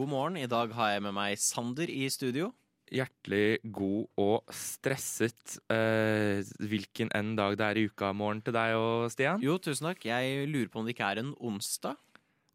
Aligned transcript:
God 0.00 0.08
morgen. 0.08 0.36
I 0.40 0.48
dag 0.48 0.70
har 0.72 0.94
jeg 0.94 1.02
med 1.04 1.12
meg 1.12 1.36
Sander 1.36 1.90
i 1.92 2.06
studio. 2.08 2.46
Hjertelig 2.88 3.58
god 3.68 4.22
og 4.22 4.54
stresset 4.56 5.58
eh, 5.68 6.40
hvilken 6.56 7.10
enn 7.12 7.34
dag 7.36 7.58
det 7.60 7.66
er 7.66 7.80
i 7.82 7.82
uka 7.90 8.08
morgen 8.16 8.40
til 8.40 8.56
deg 8.56 8.78
og 8.80 9.10
Stian. 9.12 9.44
Jo, 9.44 9.58
tusen 9.60 9.90
takk. 9.90 10.06
Jeg 10.08 10.46
lurer 10.48 10.70
på 10.72 10.80
om 10.80 10.88
det 10.88 10.94
ikke 10.96 11.10
er 11.12 11.20
en 11.20 11.34
onsdag? 11.36 12.00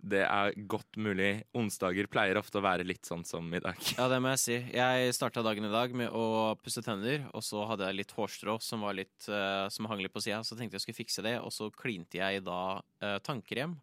Det 0.05 0.21
er 0.21 0.53
godt 0.69 0.99
mulig. 1.01 1.29
Onsdager 1.57 2.05
pleier 2.11 2.37
ofte 2.37 2.59
å 2.59 2.63
være 2.63 2.85
litt 2.85 3.07
sånn 3.07 3.23
som 3.25 3.47
i 3.57 3.61
dag. 3.63 3.79
Ja, 3.97 4.05
det 4.11 4.19
må 4.21 4.29
jeg 4.35 4.41
si. 4.43 4.57
Jeg 4.75 5.15
starta 5.17 5.41
dagen 5.45 5.65
i 5.65 5.71
dag 5.73 5.95
med 5.97 6.13
å 6.13 6.53
pusse 6.61 6.83
tenner, 6.85 7.23
og 7.33 7.41
så 7.45 7.63
hadde 7.71 7.87
jeg 7.89 7.97
litt 8.03 8.13
hårstrå 8.13 8.59
som, 8.61 8.85
var 8.85 8.97
litt, 8.99 9.15
uh, 9.25 9.65
som 9.73 9.89
hang 9.89 10.03
litt 10.03 10.13
på 10.13 10.21
sida. 10.21 10.43
Så 10.45 10.57
tenkte 10.59 10.77
jeg 10.77 10.85
skulle 10.85 10.99
fikse 10.99 11.25
det, 11.25 11.39
og 11.41 11.49
så 11.53 11.71
klinte 11.73 12.19
jeg 12.21 12.43
da 12.45 12.77
uh, 12.77 13.17
tannkrem 13.25 13.79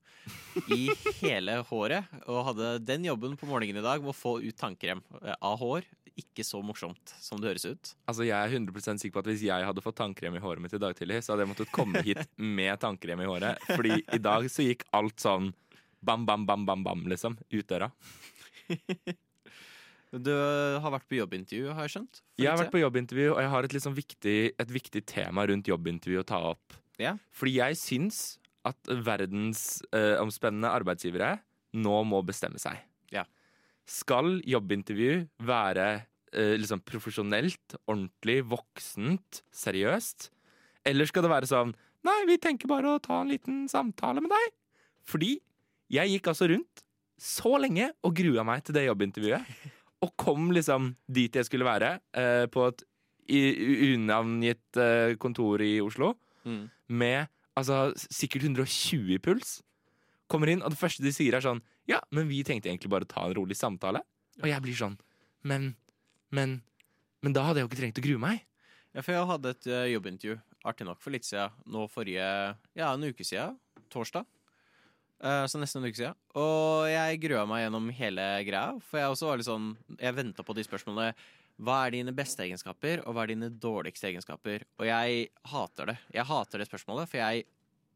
i 0.70 0.84
hele 1.24 1.58
håret. 1.66 2.12
Og 2.28 2.44
hadde 2.52 2.76
den 2.86 3.08
jobben 3.08 3.34
på 3.40 3.48
morgenen 3.50 3.82
i 3.82 3.86
dag 3.88 4.04
med 4.04 4.14
å 4.14 4.16
få 4.16 4.36
ut 4.44 4.58
tannkrem 4.60 5.02
uh, 5.18 5.34
av 5.40 5.58
hår. 5.58 5.88
Ikke 6.12 6.44
så 6.44 6.60
morsomt 6.62 7.14
som 7.24 7.40
det 7.40 7.48
høres 7.50 7.64
ut. 7.66 7.90
Altså, 8.06 8.28
Jeg 8.28 8.36
er 8.36 8.54
100 8.60 9.00
sikker 9.00 9.16
på 9.16 9.24
at 9.24 9.32
hvis 9.32 9.46
jeg 9.48 9.66
hadde 9.66 9.82
fått 9.82 9.96
tannkrem 9.98 10.36
i 10.38 10.44
håret 10.44 10.62
mitt 10.62 10.76
i 10.76 10.80
dag 10.82 10.94
tidlig, 10.94 11.22
så 11.24 11.32
hadde 11.32 11.48
jeg 11.48 11.52
måttet 11.54 11.74
komme 11.74 12.04
hit 12.06 12.22
med 12.60 12.78
tannkrem 12.84 13.24
i 13.24 13.28
håret. 13.32 13.66
Fordi 13.72 13.98
i 14.04 14.22
dag 14.22 14.46
så 14.52 14.68
gikk 14.68 14.86
alt 14.94 15.18
sånn 15.24 15.50
bam, 16.02 16.26
bam, 16.28 16.46
bam, 16.46 16.66
bam, 16.68 16.84
bam, 16.86 17.04
liksom. 17.10 17.38
Ut 17.52 17.68
døra. 17.68 17.92
Du 20.12 20.28
har 20.28 20.92
vært 20.92 21.06
på 21.08 21.16
jobbintervju, 21.16 21.70
har 21.72 21.86
jeg 21.86 21.94
skjønt? 21.94 22.18
Jeg 22.36 22.50
har 22.50 22.58
vært 22.60 22.74
på 22.74 22.82
jobbintervju, 22.82 23.30
og 23.32 23.38
jeg 23.40 23.48
har 23.48 23.64
et, 23.64 23.72
liksom 23.72 23.94
viktig, 23.96 24.34
et 24.60 24.72
viktig 24.74 25.00
tema 25.08 25.46
rundt 25.48 25.70
jobbintervju 25.70 26.20
å 26.20 26.26
ta 26.28 26.40
opp. 26.50 26.76
Ja. 27.00 27.14
Fordi 27.32 27.54
jeg 27.56 27.78
syns 27.80 28.18
at 28.68 28.92
verdensomspennende 28.92 30.68
arbeidsgivere 30.68 31.38
nå 31.80 32.02
må 32.04 32.20
bestemme 32.28 32.60
seg. 32.60 32.82
Ja. 33.14 33.24
Skal 33.88 34.42
jobbintervju 34.44 35.22
være 35.48 35.86
eh, 35.96 36.58
liksom 36.60 36.84
profesjonelt, 36.84 37.78
ordentlig, 37.86 38.42
voksent, 38.52 39.40
seriøst? 39.48 40.28
Eller 40.92 41.08
skal 41.08 41.24
det 41.24 41.32
være 41.32 41.48
sånn 41.48 41.72
Nei, 42.02 42.18
vi 42.26 42.34
tenker 42.42 42.66
bare 42.66 42.96
å 42.96 43.00
ta 43.00 43.20
en 43.22 43.28
liten 43.30 43.60
samtale 43.70 44.18
med 44.20 44.32
deg. 44.34 44.46
Fordi 45.06 45.36
jeg 45.92 46.08
gikk 46.14 46.30
altså 46.32 46.48
rundt 46.50 46.82
så 47.22 47.52
lenge 47.60 47.90
og 48.02 48.14
grua 48.18 48.42
meg 48.48 48.64
til 48.66 48.74
det 48.74 48.86
jobbintervjuet. 48.88 49.44
Og 50.02 50.10
kom 50.18 50.48
liksom 50.50 50.94
dit 51.06 51.32
jeg 51.38 51.46
skulle 51.46 51.64
være, 51.68 52.00
eh, 52.18 52.46
på 52.50 52.64
et 52.72 52.82
unavngitt 53.30 54.76
eh, 54.80 55.14
kontor 55.22 55.62
i 55.64 55.76
Oslo, 55.84 56.14
Mm. 56.44 56.64
med 56.88 57.28
altså, 57.54 57.92
sikkert 58.10 58.42
120 58.42 59.20
puls. 59.22 59.60
Kommer 60.28 60.48
inn, 60.50 60.60
og 60.62 60.70
det 60.74 60.78
første 60.80 61.00
de 61.04 61.12
sier, 61.14 61.34
er 61.36 61.40
sånn 61.44 61.60
Ja, 61.86 62.00
men 62.10 62.26
vi 62.28 62.42
tenkte 62.42 62.66
egentlig 62.70 62.90
bare 62.90 63.06
ta 63.06 63.28
en 63.28 63.34
rolig 63.36 63.54
samtale. 63.54 64.00
Og 64.42 64.48
jeg 64.48 64.60
blir 64.62 64.74
sånn 64.74 64.96
Men, 65.44 65.76
men 66.32 66.62
Men 67.22 67.32
da 67.32 67.44
hadde 67.44 67.60
jeg 67.60 67.68
jo 67.68 67.70
ikke 67.70 67.78
trengt 67.80 67.98
å 68.00 68.06
grue 68.08 68.18
meg. 68.18 68.42
Ja, 68.92 69.02
for 69.02 69.12
jeg 69.12 69.26
hadde 69.30 69.50
et 69.54 69.66
eh, 69.70 69.92
jobbintervju, 69.94 70.40
artig 70.66 70.86
nok, 70.88 71.00
for 71.00 71.10
litt 71.14 71.22
siden. 71.24 71.52
Nå 71.70 71.86
forrige 71.88 72.56
Ja, 72.74 72.92
en 72.92 73.04
uke 73.06 73.22
siden. 73.24 73.54
Torsdag. 73.88 74.26
Eh, 75.22 75.44
så 75.46 75.60
nesten 75.60 75.82
en 75.82 75.90
uke 75.90 76.00
siden. 76.00 76.18
Og 76.38 76.88
jeg 76.90 77.20
grua 77.22 77.44
meg 77.46 77.64
gjennom 77.64 77.90
hele 77.94 78.26
greia. 78.46 78.74
For 78.88 78.98
jeg 78.98 79.12
også 79.12 79.28
var 79.28 79.38
litt 79.38 79.48
sånn 79.48 79.68
Jeg 80.00 80.16
venta 80.16 80.42
på 80.46 80.56
de 80.58 80.64
spørsmålene. 80.66 81.12
Hva 81.62 81.76
er 81.84 81.94
dine 81.94 82.14
beste 82.16 82.42
egenskaper, 82.42 83.04
og 83.06 83.14
hva 83.14 83.22
er 83.22 83.34
dine 83.34 83.50
dårligste 83.62 84.08
egenskaper? 84.08 84.64
Og 84.80 84.88
jeg 84.88 85.28
hater 85.52 85.92
det. 85.92 85.96
Jeg 86.16 86.26
hater 86.26 86.58
det 86.62 86.66
spørsmålet, 86.66 87.10
for 87.10 87.20
jeg 87.20 87.44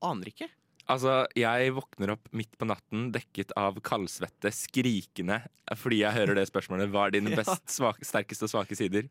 aner 0.07 0.31
ikke. 0.31 0.49
Altså, 0.93 1.15
jeg 1.35 1.73
våkner 1.75 2.13
opp 2.15 2.29
midt 2.37 2.53
på 2.61 2.69
natten 2.69 3.09
dekket 3.17 3.57
av 3.59 3.81
kaldsvette, 3.83 4.53
skrikende, 4.55 5.41
fordi 5.75 6.05
jeg 6.05 6.15
hører 6.15 6.39
det 6.39 6.47
spørsmålet. 6.47 6.93
Hva 6.93 7.09
er 7.09 7.17
dine 7.17 7.35
best, 7.41 7.65
svak, 7.75 7.99
sterkeste 8.07 8.47
og 8.47 8.53
svake 8.53 8.79
sider? 8.79 9.09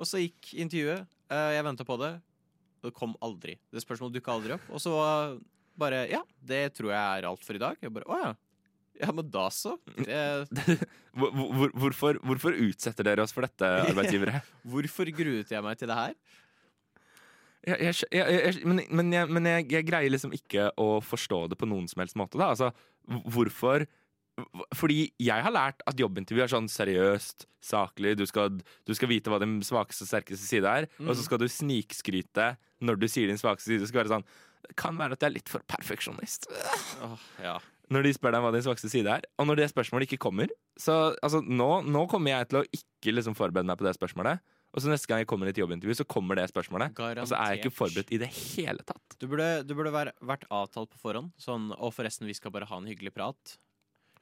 Og 0.00 0.08
så 0.08 0.24
gikk 0.24 0.50
intervjuet. 0.64 1.06
Eh, 1.30 1.50
jeg 1.54 1.68
venta 1.68 1.86
på 1.86 2.00
det. 2.02 2.16
Det 2.82 2.90
kom 2.96 3.14
aldri. 3.22 3.54
Det 3.70 3.84
spørsmålet 3.84 4.18
dukka 4.18 4.34
aldri 4.34 4.56
opp. 4.56 4.66
Og 4.72 4.82
så 4.82 4.96
bare 5.78 6.06
Ja, 6.10 6.22
det 6.42 6.64
tror 6.76 6.92
jeg 6.92 7.02
er 7.02 7.28
alt 7.28 7.44
for 7.46 7.58
i 7.58 7.62
dag. 7.62 7.78
Jeg 7.82 7.94
bare 7.94 8.08
Å 8.10 8.22
ja. 8.22 8.32
Ja, 9.00 9.08
men 9.14 9.30
da 9.32 9.46
så. 9.52 9.76
Det... 9.96 10.18
Hvor, 11.12 11.28
hvor, 11.28 11.72
hvorfor, 11.76 12.16
hvorfor 12.24 12.54
utsetter 12.56 13.04
dere 13.04 13.20
oss 13.20 13.34
for 13.36 13.44
dette, 13.44 13.68
arbeidsgivere? 13.90 14.38
hvorfor 14.72 15.10
gruet 15.12 15.50
jeg 15.52 15.60
meg 15.60 15.76
til 15.76 15.90
det 15.90 15.96
her? 15.98 16.14
Jeg, 17.68 17.98
jeg, 18.08 18.22
jeg, 18.32 18.62
men 18.64 18.80
men, 18.88 19.10
jeg, 19.12 19.28
men 19.28 19.48
jeg, 19.50 19.84
greier 19.86 20.08
liksom 20.08 20.32
ikke 20.32 20.70
å 20.80 21.02
forstå 21.04 21.44
det 21.52 21.58
på 21.60 21.68
noen 21.68 21.84
som 21.90 22.00
helst 22.00 22.16
måte. 22.16 22.40
Da. 22.40 22.48
Altså, 22.54 22.72
hvorfor 23.28 23.84
Fordi 24.72 25.12
jeg 25.20 25.44
har 25.44 25.52
lært 25.52 25.84
at 25.84 26.00
jobbintervju 26.00 26.46
er 26.46 26.54
sånn 26.54 26.70
seriøst, 26.72 27.44
saklig. 27.60 28.16
Du 28.16 28.24
skal, 28.26 28.56
du 28.56 28.94
skal 28.96 29.12
vite 29.12 29.28
hva 29.28 29.42
din 29.42 29.58
svakeste 29.66 30.06
og 30.06 30.14
sterkeste 30.14 30.48
side 30.48 30.72
er, 30.80 30.88
og 31.04 31.12
så 31.12 31.26
skal 31.28 31.42
du 31.42 31.46
snikskryte 31.52 32.54
når 32.80 33.04
du 33.04 33.06
sier 33.12 33.28
din 33.28 33.40
svakeste 33.40 33.74
side. 33.74 33.84
Det 33.84 33.92
skal 33.92 34.06
være 34.06 34.16
sånn 34.16 34.26
Det 34.68 34.76
kan 34.78 34.96
være 34.98 35.16
at 35.16 35.20
jeg 35.24 35.30
er 35.32 35.34
litt 35.36 35.48
for 35.52 35.64
perfeksjonist. 35.68 36.46
Oh, 37.02 37.18
ja. 37.42 37.58
Når 37.92 38.06
de 38.06 38.12
spør 38.16 38.32
deg 38.36 38.44
hva 38.44 38.52
din 38.54 38.62
svakeste 38.64 38.88
side 38.92 39.10
er. 39.10 39.24
Og 39.42 39.46
når 39.48 39.58
det 39.58 39.66
spørsmålet 39.72 40.06
ikke 40.08 40.22
kommer, 40.22 40.48
så 40.80 41.14
altså, 41.20 41.42
nå, 41.44 41.82
nå 41.84 42.06
kommer 42.08 42.32
jeg 42.36 42.48
til 42.52 42.60
å 42.62 42.64
ikke 42.78 43.12
liksom 43.18 43.34
forberede 43.36 43.68
meg 43.68 43.80
på 43.80 43.84
det 43.88 43.92
spørsmålet. 43.98 44.40
Og 44.72 44.80
så 44.80 44.88
neste 44.88 45.10
gang 45.10 45.20
jeg 45.20 45.28
kommer 45.28 45.50
i 45.50 45.52
et 45.52 45.58
jobbintervju, 45.60 45.98
så 45.98 46.06
kommer 46.08 46.38
det 46.38 46.46
spørsmålet. 46.48 46.94
Og 47.20 47.26
så 47.28 47.36
er 47.36 47.50
jeg 47.52 47.60
ikke 47.66 47.74
forberedt 47.76 48.14
i 48.16 48.20
det 48.22 48.30
hele 48.32 48.80
tatt. 48.88 49.18
Du 49.20 49.26
burde, 49.28 49.50
du 49.68 49.74
burde 49.76 49.92
være, 49.92 50.14
vært 50.24 50.46
avtalt 50.48 50.88
på 50.94 51.02
forhånd. 51.02 51.34
Sånn, 51.42 51.68
og 51.76 51.92
forresten, 51.92 52.24
vi 52.30 52.38
skal 52.38 52.54
bare 52.54 52.70
ha 52.70 52.78
en 52.80 52.88
hyggelig 52.88 53.12
prat. 53.18 53.58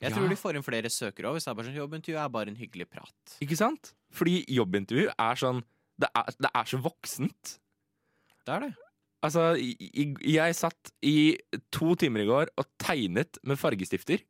Jeg 0.01 0.11
Ja. 0.11 0.17
tror 0.17 0.29
de 0.33 0.37
får 0.41 0.57
inn 0.57 0.65
flere 0.67 0.89
søkere 0.91 1.29
òg, 1.29 1.37
hvis 1.37 1.45
det 1.45 1.53
er 1.53 1.55
bare 1.61 1.69
sånn 1.69 1.77
jobbintervju 1.79 2.19
er 2.25 2.29
bare 2.33 2.49
en 2.49 2.57
hyggelig 2.57 2.89
prat. 2.91 3.37
Ikke 3.45 3.57
sant? 3.61 3.93
Fordi 4.11 4.41
jobbintervju 4.49 5.13
er 5.13 5.35
sånn 5.37 5.63
Det 6.01 6.09
er, 6.17 6.25
det 6.41 6.51
er 6.57 6.65
så 6.65 6.79
voksent. 6.81 7.59
Det 8.47 8.55
er 8.55 8.61
det. 8.65 8.75
Altså, 9.21 9.53
i, 9.61 10.07
jeg 10.33 10.57
satt 10.57 10.93
i 11.05 11.37
to 11.75 11.95
timer 12.01 12.25
i 12.25 12.29
går 12.29 12.53
og 12.57 12.69
tegnet 12.81 13.41
med 13.45 13.61
fargestifter. 13.61 14.23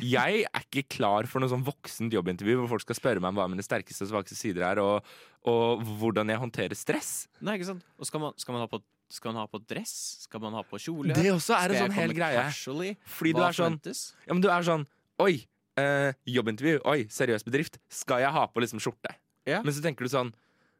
Jeg 0.00 0.44
er 0.46 0.64
ikke 0.64 0.86
klar 0.96 1.26
for 1.28 1.42
noe 1.42 1.52
sånn 1.52 1.64
voksent 1.66 2.14
jobbintervju 2.14 2.62
hvor 2.62 2.70
folk 2.70 2.84
skal 2.86 2.96
spørre 2.96 3.20
meg 3.20 3.34
om 3.34 3.40
hva 3.42 3.48
mine 3.52 3.64
sterkeste 3.64 4.06
og 4.06 4.12
svakeste 4.14 4.38
sider 4.38 4.64
er, 4.70 4.80
og, 4.80 5.04
og 5.48 5.82
hvordan 6.00 6.32
jeg 6.32 6.40
håndterer 6.40 6.78
stress. 6.78 7.12
Nei, 7.44 7.58
ikke 7.58 7.74
sant? 7.74 7.84
Og 8.00 8.08
skal 8.08 8.24
man, 8.24 8.36
skal 8.40 8.56
man, 8.56 8.64
ha, 8.64 8.70
på, 8.72 8.80
skal 9.12 9.34
man 9.34 9.42
ha 9.42 9.50
på 9.52 9.60
dress? 9.68 9.94
Skal 10.24 10.44
man 10.44 10.56
ha 10.56 10.64
på 10.64 10.80
kjole? 10.80 11.16
Det 11.16 11.28
også 11.34 11.58
er 11.58 11.74
en 11.74 11.84
sånn 11.84 11.96
hel 11.98 12.16
greie. 12.16 12.46
Casually? 12.48 12.94
Fordi 13.18 13.34
du 13.36 13.42
Hva 13.42 13.50
er 13.50 13.58
sånn? 13.60 13.80
Ja, 13.84 14.32
men 14.32 14.44
du 14.44 14.48
er 14.52 14.68
sånn 14.68 14.88
Oi, 15.22 15.34
eh, 15.78 16.16
jobbintervju. 16.26 16.80
Oi, 16.88 17.02
seriøs 17.12 17.44
bedrift. 17.46 17.76
Skal 17.92 18.24
jeg 18.24 18.32
ha 18.34 18.46
på 18.48 18.64
liksom 18.64 18.80
skjorte? 18.82 19.12
Yeah. 19.46 19.60
Men 19.62 19.74
så 19.76 19.84
tenker 19.84 20.08
du 20.08 20.10
sånn 20.10 20.32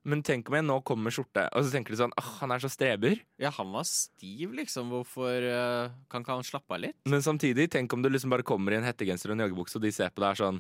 Men 0.02 0.22
tenk 0.26 0.48
om 0.50 0.56
jeg 0.58 0.66
nå 0.66 0.76
kommer 0.86 1.06
med 1.06 1.14
skjorte, 1.14 1.44
og 1.54 1.62
så 1.62 1.70
tenker 1.76 1.94
du 1.94 2.00
sånn 2.00 2.14
Åh, 2.18 2.30
han 2.40 2.54
er 2.54 2.62
så 2.62 2.70
streber. 2.72 3.20
Ja, 3.38 3.52
han 3.54 3.70
var 3.74 3.86
stiv, 3.86 4.54
liksom. 4.58 4.90
Hvorfor 4.90 5.46
uh, 5.46 5.92
kan 6.10 6.24
ikke 6.24 6.38
han 6.40 6.46
slappe 6.46 6.74
av 6.74 6.82
litt? 6.82 6.96
Men 7.10 7.22
samtidig, 7.22 7.68
tenk 7.70 7.92
om 7.94 8.02
du 8.02 8.10
liksom 8.10 8.32
bare 8.34 8.46
kommer 8.46 8.74
i 8.74 8.80
en 8.80 8.86
hettegenser 8.86 9.30
og 9.30 9.36
en 9.36 9.44
joggebukse, 9.46 9.78
og 9.78 9.84
de 9.86 9.92
ser 9.94 10.10
på 10.14 10.24
deg 10.24 10.40
sånn 10.40 10.58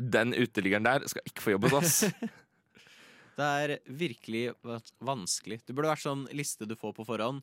Den 0.00 0.32
uteliggeren 0.32 0.86
der 0.86 1.04
skal 1.12 1.28
ikke 1.28 1.44
få 1.44 1.56
jobb 1.56 1.68
hos 1.68 1.76
oss. 1.82 1.98
Det 3.32 3.44
er 3.48 3.78
virkelig 3.88 4.50
vanskelig. 5.00 5.62
Det 5.64 5.72
burde 5.72 5.88
vært 5.88 6.04
sånn 6.04 6.26
liste 6.36 6.66
du 6.68 6.74
får 6.76 6.92
på 6.98 7.06
forhånd. 7.08 7.40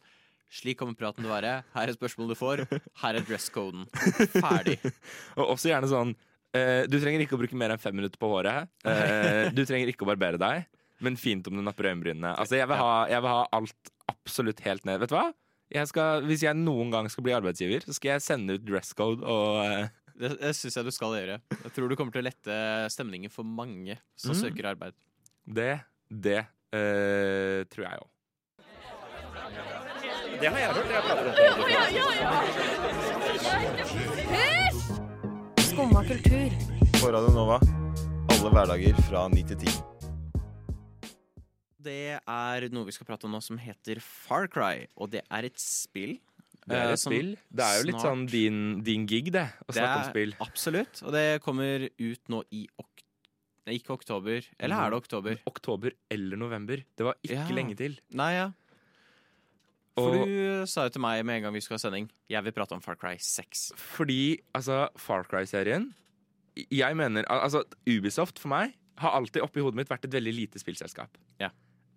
Slik 0.54 0.78
kommer 0.78 0.98
praten 0.98 1.24
til 1.24 1.30
å 1.30 1.34
være. 1.34 1.54
Her 1.74 1.90
er 1.90 1.98
spørsmålet 1.98 2.34
du 2.34 2.38
får. 2.38 2.62
Her 3.02 3.18
er 3.18 3.26
dresscoden. 3.26 3.88
Ferdig. 4.36 4.78
og 5.40 5.56
også 5.56 5.72
gjerne 5.72 5.90
sånn 5.90 6.14
Uh, 6.50 6.82
Du 6.90 6.98
trenger 6.98 7.22
ikke 7.22 7.36
å 7.38 7.42
bruke 7.44 7.58
mer 7.58 7.70
enn 7.70 7.82
fem 7.82 7.94
minutter 7.94 8.18
på 8.18 8.30
håret. 8.32 8.70
Uh, 8.82 9.52
du 9.54 9.62
trenger 9.70 9.92
ikke 9.92 10.02
å 10.02 10.10
barbere 10.10 10.40
deg, 10.42 10.64
men 11.06 11.16
fint 11.20 11.48
om 11.48 11.56
du 11.56 11.62
napper 11.64 11.88
øyenbrynene. 11.92 12.34
Altså, 12.40 12.56
jeg 12.60 12.68
vil, 12.70 12.76
ha, 12.82 13.06
jeg 13.12 13.22
vil 13.24 13.30
ha 13.34 13.44
alt 13.56 13.92
absolutt 14.12 14.60
helt 14.66 14.86
ned. 14.88 15.00
Vet 15.04 15.10
du 15.14 15.16
hva? 15.18 15.28
Jeg 15.70 15.86
skal, 15.92 16.24
hvis 16.26 16.42
jeg 16.44 16.58
noen 16.58 16.90
gang 16.92 17.10
skal 17.14 17.24
bli 17.28 17.34
arbeidsgiver, 17.38 17.84
så 17.86 17.94
skal 17.94 18.16
jeg 18.16 18.22
sende 18.26 18.56
ut 18.58 18.64
dresscode 18.66 19.22
og 19.24 19.60
uh... 19.62 19.88
Det, 20.20 20.34
det 20.42 20.50
syns 20.58 20.76
jeg 20.76 20.84
du 20.84 20.92
skal 20.92 21.14
gjøre. 21.16 21.38
Jeg 21.64 21.72
tror 21.76 21.88
du 21.88 21.96
kommer 21.96 22.12
til 22.12 22.20
å 22.24 22.28
lette 22.28 22.56
stemningen 22.92 23.32
for 23.32 23.44
mange 23.48 23.96
som 24.20 24.34
Mm. 24.34 24.40
søker 24.42 24.66
arbeid. 24.74 24.94
Det, 25.48 25.80
det 26.12 26.42
uh, 26.76 27.64
tror 27.72 27.86
jeg 27.86 27.96
òg. 28.02 28.10
Det 30.40 30.48
har 30.48 30.60
jeg 30.60 30.68
hørt. 30.74 30.90
Jeg 30.92 31.02
prater 31.08 31.24
om 31.24 32.90
Skumma 35.70 36.04
kultur. 36.04 36.50
På 37.02 37.12
Radio 37.12 37.32
Nova. 37.34 37.60
Alle 38.36 38.50
hverdager 38.54 38.96
fra 39.08 39.28
9 39.32 39.44
til 39.54 39.58
10. 39.58 39.99
Det 41.80 42.20
er 42.20 42.66
noe 42.76 42.88
vi 42.90 42.92
skal 42.96 43.08
prate 43.08 43.28
om 43.28 43.32
nå 43.32 43.40
som 43.44 43.60
heter 43.62 44.02
Far 44.04 44.50
Cry, 44.52 44.88
og 45.00 45.12
det 45.14 45.22
er 45.32 45.48
et 45.48 45.60
spill. 45.62 46.18
Det 46.68 46.76
er 46.76 46.90
eh, 46.90 46.94
et 46.94 47.02
spill. 47.02 47.30
Det 47.50 47.66
er 47.66 47.80
jo 47.80 47.88
litt 47.88 48.02
sånn 48.04 48.26
din, 48.30 48.58
din 48.86 49.06
gig, 49.10 49.32
det. 49.34 49.46
Å 49.64 49.72
Det 49.72 49.78
snakke 49.80 50.02
om 50.04 50.10
spill. 50.12 50.34
Absolutt. 50.44 51.02
Og 51.08 51.16
det 51.16 51.26
kommer 51.46 51.88
ut 51.88 52.32
nå 52.36 52.44
i 52.52 52.66
ok 52.78 52.88
Nei, 53.70 53.76
ikke 53.78 53.94
oktober. 53.94 54.42
Eller 54.58 54.82
er 54.82 54.90
det 54.90 54.98
oktober? 54.98 55.36
Oktober 55.46 55.94
eller 56.10 56.40
november. 56.42 56.80
Det 56.98 57.06
var 57.06 57.18
ikke 57.22 57.36
Ja. 57.38 57.54
lenge 57.54 57.76
til. 57.78 58.00
Nei, 58.18 58.32
ja. 58.34 58.48
For 60.00 60.16
Og 60.16 60.26
du 60.26 60.66
sa 60.66 60.88
jo 60.88 60.94
til 60.96 61.02
meg 61.04 61.24
med 61.28 61.36
en 61.38 61.44
gang 61.44 61.54
vi 61.54 61.62
skulle 61.62 61.78
ha 61.78 61.84
sending 61.84 62.10
Jeg 62.32 62.44
vil 62.46 62.54
prate 62.56 62.72
om 62.74 62.82
Far 62.82 62.96
Cry 62.96 63.18
6. 63.20 63.72
fordi 63.76 64.40
altså, 64.56 64.88
Far 64.98 65.24
Cry-serien 65.28 65.94
jeg 66.72 66.96
mener 66.98 67.24
Altså, 67.30 67.64
Ubisoft 67.88 68.40
for 68.40 68.50
meg 68.50 68.74
har 68.98 69.12
alltid 69.16 69.42
oppi 69.44 69.62
hodet 69.62 69.76
mitt 69.80 69.88
vært 69.92 70.04
et 70.06 70.12
veldig 70.12 70.34
lite 70.36 70.60
spillselskap. 70.60 71.08
Ja. 71.40 71.50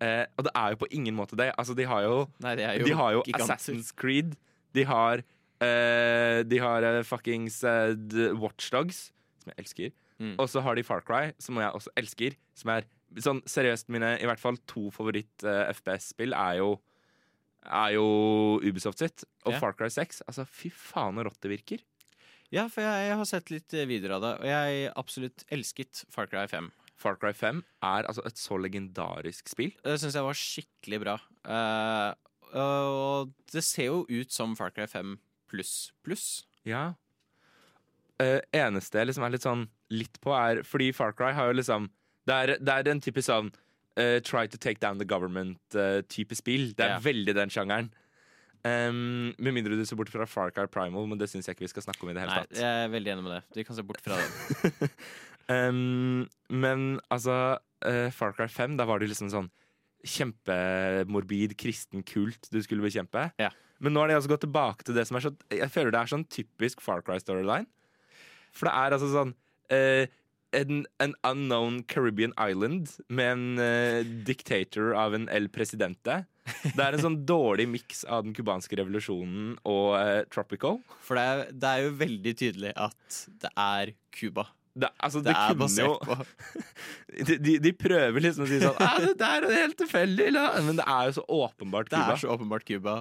Eh, 0.02 0.24
og 0.36 0.46
det 0.48 0.52
er 0.58 0.74
jo 0.74 0.80
på 0.82 0.90
ingen 0.98 1.14
måte 1.14 1.38
det. 1.38 1.52
Altså, 1.58 1.76
de 1.78 1.86
har 1.86 2.02
jo, 2.06 2.16
Nei, 2.42 2.56
det 2.58 2.68
jo 2.80 2.88
de 2.88 2.96
har 2.98 3.16
jo. 3.18 3.24
Assassin's 3.38 3.92
Creed. 3.94 4.34
De 4.74 4.86
har 4.88 5.22
eh, 5.62 6.40
De 6.48 6.58
har 6.62 6.86
uh, 6.88 7.02
fuckings 7.06 7.60
uh, 7.62 7.92
Watchdogs, 8.40 9.10
som 9.42 9.52
jeg 9.52 9.62
elsker. 9.62 9.92
Mm. 10.22 10.34
Og 10.38 10.48
så 10.50 10.62
har 10.62 10.78
de 10.78 10.86
Far 10.86 11.04
Cry, 11.06 11.32
som 11.42 11.58
jeg 11.60 11.70
også 11.70 11.92
elsker. 11.98 12.38
Som 12.58 12.74
er 12.74 12.88
sånn 13.22 13.42
seriøst 13.48 13.90
mine 13.92 14.16
i 14.22 14.26
hvert 14.28 14.40
fall 14.40 14.56
to 14.70 14.88
favoritt-FPS-spill 14.94 16.32
er 16.32 16.62
jo 16.62 16.72
er 17.62 17.92
jo 17.94 18.06
Ubisoft 18.64 19.02
sitt. 19.02 19.26
Og 19.44 19.54
yeah. 19.54 19.62
Far 19.62 19.76
Cry 19.78 19.90
6. 19.92 20.24
Altså, 20.26 20.46
fy 20.48 20.72
faen 20.74 21.18
så 21.18 21.26
rått 21.28 21.42
det 21.44 21.52
virker. 21.52 21.82
Ja, 22.52 22.66
for 22.68 22.84
jeg, 22.84 23.08
jeg 23.08 23.18
har 23.20 23.28
sett 23.28 23.52
litt 23.52 23.74
videre 23.88 24.18
av 24.18 24.24
det, 24.24 24.32
og 24.42 24.48
jeg 24.50 24.88
absolutt 25.00 25.44
elsket 25.54 26.02
Far 26.12 26.26
Cry 26.28 26.44
5. 26.50 26.72
Far 27.02 27.18
Cry 27.20 27.32
5 27.36 27.60
er 27.82 28.06
altså 28.08 28.22
et 28.28 28.38
så 28.40 28.56
legendarisk 28.62 29.50
spill. 29.50 29.72
Det 29.82 29.98
syns 30.02 30.16
jeg 30.18 30.26
var 30.26 30.38
skikkelig 30.38 31.00
bra. 31.02 31.16
Uh, 31.42 32.12
og 32.62 33.32
det 33.52 33.62
ser 33.66 33.88
jo 33.90 34.02
ut 34.08 34.32
som 34.34 34.54
Far 34.58 34.70
Cry 34.76 34.86
5 34.90 35.16
pluss 35.52 35.90
pluss. 36.06 36.26
Ja. 36.68 36.92
Uh, 38.22 38.38
eneste 38.54 39.00
jeg 39.00 39.08
liksom 39.10 39.24
er 39.26 39.34
litt 39.34 39.44
sånn 39.46 39.66
litt 39.92 40.20
på, 40.22 40.30
er 40.36 40.62
fordi 40.68 40.92
Far 40.94 41.12
Cry 41.16 41.32
har 41.36 41.50
jo 41.50 41.58
liksom 41.58 41.88
Det 42.28 42.34
er, 42.38 42.52
det 42.62 42.74
er 42.78 42.88
en 42.92 43.00
typisk 43.02 43.26
sånn 43.26 43.48
uh, 43.98 44.20
try 44.22 44.46
to 44.46 44.56
take 44.60 44.78
down 44.80 45.00
the 45.00 45.04
government-type 45.08 46.36
spill. 46.38 46.68
Det 46.78 46.84
er 46.86 46.94
Ja. 46.96 47.00
veldig 47.02 47.34
den 47.34 47.50
sjangeren. 47.50 47.90
Um, 48.62 49.34
med 49.42 49.56
mindre 49.56 49.74
du 49.74 49.82
ser 49.84 49.98
bort 49.98 50.08
fra 50.12 50.22
Far 50.30 50.52
Cry 50.54 50.68
Primal, 50.70 51.08
men 51.10 51.18
det 51.18 51.26
syns 51.32 51.48
jeg 51.48 51.56
ikke 51.56 51.64
vi 51.66 51.72
skal 51.72 51.82
snakke 51.82 52.04
om 52.06 52.12
i 52.12 52.14
det 52.14 52.22
hele 52.22 52.30
Nei, 52.36 52.44
tatt. 52.46 52.60
jeg 52.60 52.84
er 52.84 52.92
veldig 52.92 53.10
enig 53.16 53.24
med 53.26 53.32
det. 53.34 53.40
Vi 53.58 53.64
kan 53.66 53.74
se 53.74 53.82
bort 53.82 54.00
fra 54.04 54.20
det. 54.20 54.90
Um, 55.48 56.28
men 56.52 57.00
altså, 57.12 57.58
uh, 57.86 58.08
Far 58.14 58.36
Cry 58.36 58.48
5, 58.50 58.78
da 58.78 58.86
var 58.88 59.02
det 59.02 59.10
liksom 59.10 59.32
sånn 59.32 59.50
kjempemorbid 60.02 61.54
kristen 61.60 62.02
kult 62.06 62.48
du 62.50 62.58
skulle 62.64 62.84
bekjempe. 62.84 63.28
Ja. 63.42 63.52
Men 63.82 63.94
nå 63.94 64.02
har 64.02 64.10
de 64.10 64.16
altså 64.18 64.32
gått 64.32 64.44
tilbake 64.46 64.86
til 64.86 64.96
det 64.98 65.06
som 65.08 65.18
er 65.18 65.24
så 65.26 65.32
Jeg 65.50 65.70
føler 65.74 65.94
det 65.94 66.00
er 66.00 66.10
sånn 66.10 66.26
typisk 66.30 66.82
Far 66.84 67.02
Cry-storyline. 67.06 67.68
For 68.54 68.68
det 68.68 68.74
er 68.78 68.96
altså 68.96 69.10
sånn 69.12 69.32
uh, 69.72 70.04
en, 70.52 70.82
en 71.02 71.14
unknown 71.24 71.80
Caribbean 71.88 72.34
island 72.36 72.92
med 73.08 73.32
en 73.32 73.46
uh, 73.62 74.12
dictator 74.26 74.92
av 74.98 75.16
en 75.16 75.28
El 75.32 75.48
Presidente. 75.52 76.22
Det 76.62 76.82
er 76.82 76.96
en 76.96 77.04
sånn 77.04 77.20
dårlig 77.26 77.68
miks 77.70 78.02
av 78.04 78.26
den 78.26 78.34
cubanske 78.36 78.76
revolusjonen 78.78 79.54
og 79.68 79.94
uh, 79.96 80.22
Tropical. 80.32 80.80
For 81.02 81.18
det 81.18 81.24
er, 81.24 81.44
det 81.54 81.70
er 81.70 81.86
jo 81.86 81.94
veldig 82.02 82.34
tydelig 82.38 82.74
at 82.76 83.22
det 83.44 83.52
er 83.56 83.94
Cuba. 84.14 84.50
Det, 84.72 84.88
altså, 85.04 85.20
Det, 85.20 85.32
det, 85.32 85.36
er 85.36 85.56
basert 85.60 85.84
jo 85.84 85.96
på 86.00 86.14
de, 87.44 87.56
de, 87.60 87.72
prøver 87.76 88.24
liksom 88.24 88.46
å 88.46 88.48
si 88.48 88.60
sånn 88.62 88.78
ah, 88.80 88.94
Det 89.04 89.18
der 89.20 89.44
er 89.44 89.58
helt 89.58 89.76
tilfeldig. 89.76 90.30
Men 90.64 90.78
det 90.78 90.86
er 90.88 91.10
jo 91.10 91.18
så 91.18 91.24
åpenbart 91.28 91.90
Det 91.90 91.98
Cuba. 91.98 92.14
er 92.14 92.22
så 92.22 92.30
åpenbart 92.32 92.64
Cuba. 92.68 92.94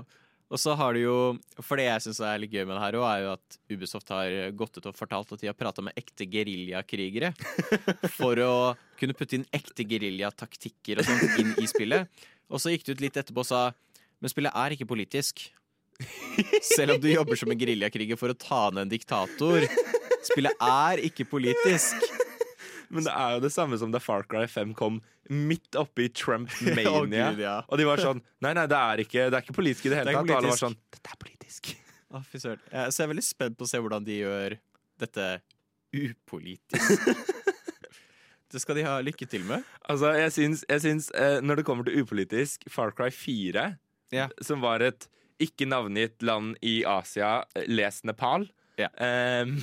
Og 0.51 0.59
så 0.59 0.75
har 0.75 0.97
du 0.97 1.00
jo 1.06 1.15
For 1.63 1.79
det 1.79 1.88
jeg 1.88 2.03
syns 2.07 2.19
er 2.27 2.41
litt 2.44 2.51
gøy 2.51 2.65
med 2.65 2.75
det 2.75 2.81
her 2.83 2.97
òg, 3.00 3.06
er 3.07 3.23
jo 3.23 3.29
at 3.38 3.57
Ubisoft 3.71 4.12
har 4.12 4.35
gått 4.59 4.81
ut 4.81 4.89
og 4.91 4.97
fortalt 4.97 5.31
at 5.31 5.45
de 5.45 5.47
har 5.47 5.56
prata 5.56 5.85
med 5.85 5.95
ekte 6.00 6.27
geriljakrigere. 6.27 7.31
For 8.19 8.44
å 8.44 8.51
kunne 9.00 9.15
putte 9.15 9.39
inn 9.39 9.47
ekte 9.56 9.88
geriljataktikker 9.88 11.00
og 11.00 11.07
sånt 11.07 11.39
inn 11.39 11.56
i 11.56 11.69
spillet. 11.71 12.27
Og 12.51 12.59
så 12.59 12.75
gikk 12.75 12.83
det 12.83 12.97
ut 12.97 13.06
litt 13.07 13.21
etterpå 13.23 13.45
og 13.45 13.47
sa 13.47 13.63
Men 14.19 14.33
spillet 14.33 14.59
er 14.59 14.75
ikke 14.75 14.89
politisk. 14.91 15.47
Selv 16.68 16.97
om 16.97 17.01
du 17.01 17.07
jobber 17.13 17.39
som 17.39 17.51
en 17.53 17.59
geriljakriger 17.59 18.19
for 18.19 18.33
å 18.33 18.38
ta 18.38 18.68
ned 18.73 18.89
en 18.89 18.91
diktator. 18.91 19.65
Spillet 20.27 20.53
er 20.62 21.01
ikke 21.07 21.25
politisk. 21.29 21.95
Men 22.91 23.06
det 23.07 23.13
er 23.15 23.38
jo 23.38 23.39
det 23.45 23.51
samme 23.53 23.77
som 23.79 23.91
da 23.94 24.00
Far 24.03 24.25
Cry 24.27 24.45
5 24.51 24.73
kom 24.75 25.00
midt 25.31 25.77
oppi 25.79 26.09
Trump-mania. 26.21 27.29
oh, 27.31 27.39
ja. 27.39 27.53
Og 27.71 27.79
de 27.79 27.85
var 27.88 28.01
sånn 28.03 28.19
Nei, 28.44 28.51
nei, 28.57 28.65
det 28.68 28.77
er 28.77 29.03
ikke, 29.06 29.29
det 29.31 29.38
er 29.38 29.45
ikke 29.45 29.56
politisk 29.56 29.88
i 29.88 29.94
det 29.94 30.01
hele 30.01 30.12
tatt. 30.18 30.27
Og 30.27 30.35
alle 30.41 30.51
var 30.51 30.59
sånn 30.59 30.75
Dette 30.91 31.13
er 31.15 31.21
politisk. 31.21 31.71
Jeg- 31.71 32.41
Så 32.41 32.50
jeg 32.51 33.06
er 33.06 33.12
veldig 33.13 33.23
spent 33.23 33.56
på 33.57 33.63
å 33.63 33.69
se 33.71 33.79
hvordan 33.79 34.03
de 34.03 34.18
gjør 34.19 34.57
dette 35.00 35.27
upolitisk. 35.95 37.07
Det 38.51 38.59
skal 38.59 38.75
de 38.75 38.83
ha 38.83 38.97
lykke 39.00 39.23
til 39.31 39.45
med. 39.47 39.63
Altså, 39.88 40.09
jeg 40.19 40.31
syns, 40.35 40.65
jeg 40.68 40.81
syns 40.83 41.06
eh, 41.15 41.38
når 41.39 41.62
det 41.62 41.63
kommer 41.69 41.88
til 41.88 42.01
upolitisk, 42.03 42.65
Far 42.68 42.91
Cry 42.91 43.07
4, 43.15 43.77
Ja. 44.12 44.25
som 44.44 44.59
var 44.59 44.83
et 44.83 45.06
ikke 45.39 45.63
navngitt 45.71 46.19
land 46.27 46.57
i 46.62 46.81
Asia, 46.83 47.45
eh, 47.56 47.63
les 47.71 48.01
Nepal 48.03 48.50
Ja. 48.77 48.89
Ehm, 49.00 49.62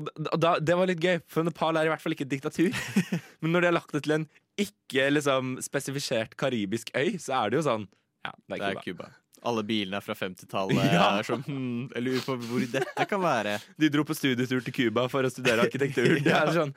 og 0.00 0.40
da, 0.42 0.54
det 0.60 0.76
var 0.78 0.88
litt 0.90 1.02
gøy, 1.02 1.20
for 1.30 1.46
Nepal 1.46 1.76
er 1.80 1.88
i 1.88 1.92
hvert 1.92 2.02
fall 2.04 2.14
ikke 2.16 2.26
et 2.26 2.32
diktatur. 2.36 2.74
Men 3.42 3.54
når 3.54 3.64
de 3.64 3.70
har 3.70 3.76
lagt 3.78 3.94
det 3.96 4.02
til 4.06 4.16
en 4.18 4.26
ikke 4.60 5.10
liksom 5.12 5.56
spesifisert 5.60 6.34
karibisk 6.40 6.88
øy, 6.96 7.16
så 7.20 7.34
er 7.42 7.52
det 7.52 7.58
jo 7.60 7.66
sånn 7.66 7.86
Ja, 8.26 8.32
det 8.50 8.60
er 8.70 8.78
Cuba. 8.84 9.10
Alle 9.46 9.62
bilene 9.68 9.98
er 10.00 10.02
fra 10.02 10.16
50-tallet. 10.18 10.80
Ja. 10.96 11.08
sånn, 11.26 11.42
hmm, 11.46 11.82
Jeg 11.94 12.02
lurer 12.06 12.24
på 12.24 12.36
hvor 12.48 12.64
dette 12.72 13.04
kan 13.10 13.20
være. 13.22 13.58
De 13.80 13.90
dro 13.92 14.02
på 14.08 14.16
studietur 14.16 14.64
til 14.66 14.74
Cuba 14.74 15.04
for 15.12 15.28
å 15.28 15.30
studere 15.30 15.66
arkitektur. 15.68 16.16
Det 16.24 16.32
er 16.34 16.50
sånn 16.56 16.72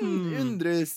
hmm, 0.00 0.32
Undres. 0.40 0.94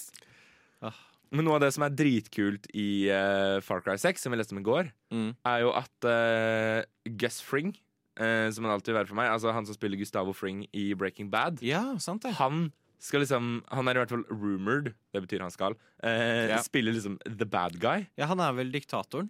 Ah. 0.81 0.95
Men 1.35 1.43
noe 1.45 1.57
av 1.59 1.65
det 1.65 1.73
som 1.75 1.83
er 1.85 1.91
dritkult 1.91 2.69
i 2.77 2.87
uh, 3.11 3.57
Far 3.65 3.83
Cry 3.85 3.97
6, 3.99 4.23
som 4.23 4.31
vi 4.33 4.39
leste 4.39 4.55
om 4.55 4.61
i 4.63 4.65
går, 4.67 4.93
Mm. 5.11 5.29
er 5.47 5.61
jo 5.63 5.69
at 5.71 6.03
uh, 6.07 6.81
Gus 7.19 7.37
Fring, 7.43 7.69
eh, 8.19 8.49
som 8.51 8.65
han 8.65 8.73
alltid 8.73 8.93
vil 8.93 8.99
være 9.03 9.07
for 9.07 9.15
meg, 9.15 9.29
altså 9.31 9.53
han 9.53 9.65
som 9.65 9.75
spiller 9.75 9.97
Gustavo 9.97 10.33
Fring 10.33 10.65
i 10.73 10.93
Breaking 10.93 11.29
Bad, 11.29 11.61
Ja, 11.61 11.95
sant 11.97 12.23
det. 12.23 12.33
han 12.39 12.71
skal 12.99 13.21
liksom 13.21 13.61
Han 13.71 13.87
er 13.87 13.93
i 13.93 13.99
hvert 14.05 14.09
fall 14.09 14.23
rumored, 14.29 14.93
det 15.13 15.21
betyr 15.27 15.41
han 15.41 15.51
skal, 15.51 15.75
eh, 16.03 16.47
Ja. 16.49 16.57
spille 16.65 16.91
liksom 16.93 17.19
the 17.25 17.45
bad 17.45 17.79
guy. 17.79 18.07
Ja, 18.17 18.25
Han 18.27 18.39
er 18.39 18.53
vel 18.53 18.71
diktatoren. 18.71 19.29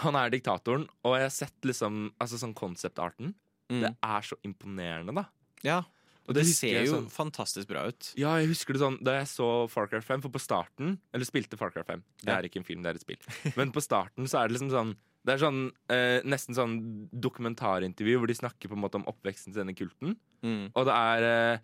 Han 0.00 0.16
er 0.16 0.28
diktatoren, 0.30 0.88
og 1.04 1.14
jeg 1.16 1.22
har 1.22 1.30
sett 1.30 1.60
liksom 1.62 2.12
Altså 2.20 2.38
sånn 2.42 2.54
konseptarten. 2.54 3.34
Mm. 3.70 3.80
Det 3.80 3.96
er 4.02 4.20
så 4.22 4.34
imponerende, 4.44 5.14
da. 5.14 5.24
Ja, 5.62 5.82
Og 6.26 6.34
Det 6.34 6.42
husker 6.44 6.68
ser 6.68 6.74
jeg 6.80 6.86
jo 6.88 6.94
sånn- 6.94 7.10
fantastisk 7.10 7.68
bra 7.68 7.86
ut. 7.86 8.12
Ja, 8.16 8.36
jeg 8.38 8.48
husker 8.48 8.72
det 8.72 8.80
sånn 8.80 9.02
Da 9.04 9.18
jeg 9.20 9.26
så 9.28 9.68
Far 9.70 9.86
Cry 9.86 10.00
5, 10.00 10.22
for 10.22 10.28
på 10.30 10.40
starten 10.40 10.98
Eller 11.12 11.24
spilte 11.24 11.56
Far 11.56 11.70
Cry 11.70 11.82
5 11.82 12.02
Det 12.22 12.26
Ja. 12.28 12.38
er 12.38 12.42
ikke 12.48 12.56
en 12.56 12.64
film, 12.64 12.82
det 12.82 12.90
er 12.90 12.94
et 12.96 13.00
spill 13.02 13.54
Men 13.56 13.70
på 13.70 13.80
starten 13.82 14.24
så 14.26 14.42
er 14.42 14.48
det 14.48 14.58
liksom 14.58 14.70
sånn 14.70 14.96
Det 15.24 15.34
er 15.34 15.40
sånn 15.40 15.60
eh, 15.92 16.20
nesten 16.28 16.56
sånn 16.56 16.74
dokumentarintervju 17.10 18.18
Hvor 18.20 18.28
de 18.28 18.36
snakker 18.36 18.68
på 18.68 18.76
en 18.76 18.82
måte 18.82 19.00
om 19.00 19.06
oppveksten 19.10 19.52
til 19.52 19.64
denne 19.64 19.76
kulten 19.76 20.18
Mm. 20.44 20.66
Og 20.76 20.84
det 20.84 20.92
er 20.92 21.24
eh, 21.24 21.60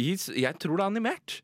jeg, 0.00 0.20
jeg 0.40 0.56
tror 0.56 0.78
det 0.78 0.84
er 0.86 0.88
animert 0.88 1.34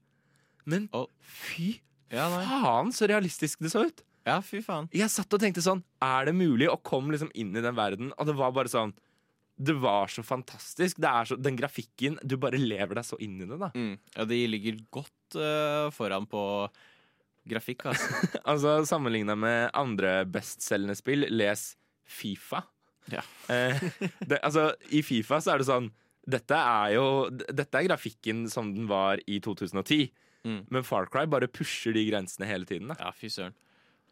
Men 0.65 0.87
oh. 0.97 1.11
fy 1.21 1.83
Ja, 2.09 2.31
faen 2.33 2.95
så 2.97 3.05
realistisk 3.11 3.61
det 3.61 3.75
så 3.75 3.83
ut 3.91 4.01
ja, 4.29 4.39
fy 4.45 4.61
faen. 4.65 4.89
Jeg 4.93 5.09
satt 5.13 5.33
og 5.33 5.41
tenkte 5.43 5.63
sånn 5.65 5.83
Er 6.05 6.29
det 6.29 6.35
mulig? 6.37 6.69
Og 6.73 6.83
kom 6.87 7.13
liksom 7.13 7.31
inn 7.39 7.55
i 7.57 7.65
den 7.65 7.77
verden 7.77 8.11
Og 8.17 8.29
det 8.29 8.35
var 8.39 8.55
bare 8.57 8.73
sånn 8.73 8.93
Det 9.57 9.77
var 9.81 10.11
så 10.13 10.25
fantastisk 10.27 11.01
det 11.01 11.09
er 11.09 11.31
så, 11.31 11.39
Den 11.41 11.59
grafikken, 11.59 12.19
du 12.23 12.37
bare 12.41 12.61
lever 12.61 12.99
deg 13.01 13.09
så 13.09 13.19
inn 13.25 13.39
i 13.41 13.49
det 13.49 13.61
da 13.61 13.71
Mm. 13.77 13.95
Ja, 14.17 14.27
de 14.29 14.41
ligger 14.51 14.81
godt 14.95 15.39
uh, 15.39 15.89
foran 15.95 16.27
på 16.31 16.43
grafikk, 17.51 17.87
altså. 17.91 18.23
Altså 18.53 18.75
Sammenligna 18.89 19.37
med 19.39 19.71
andre 19.77 20.23
bestselgende 20.29 20.97
spill, 20.99 21.27
les 21.35 21.71
Fifa. 22.09 22.65
Ja. 23.13 23.23
Eh, 23.49 23.79
det, 24.29 24.37
altså, 24.45 24.75
I 24.93 25.01
Fifa 25.01 25.39
så 25.41 25.55
er 25.55 25.63
det 25.63 25.69
sånn 25.71 25.87
Dette 26.29 26.53
er 26.61 26.91
jo 26.99 27.05
Dette 27.33 27.79
er 27.81 27.87
grafikken 27.87 28.43
som 28.53 28.75
den 28.75 28.85
var 28.91 29.23
i 29.25 29.39
2010. 29.41 30.11
Mm. 30.45 30.59
Men 30.69 30.85
Far 30.85 31.09
Cry 31.09 31.25
bare 31.31 31.49
pusher 31.49 31.97
de 31.97 32.03
grensene 32.11 32.47
hele 32.51 32.69
tiden. 32.69 32.93
Da. 32.93 32.99
Ja, 33.01 33.13
fy 33.17 33.31
søren. 33.33 33.57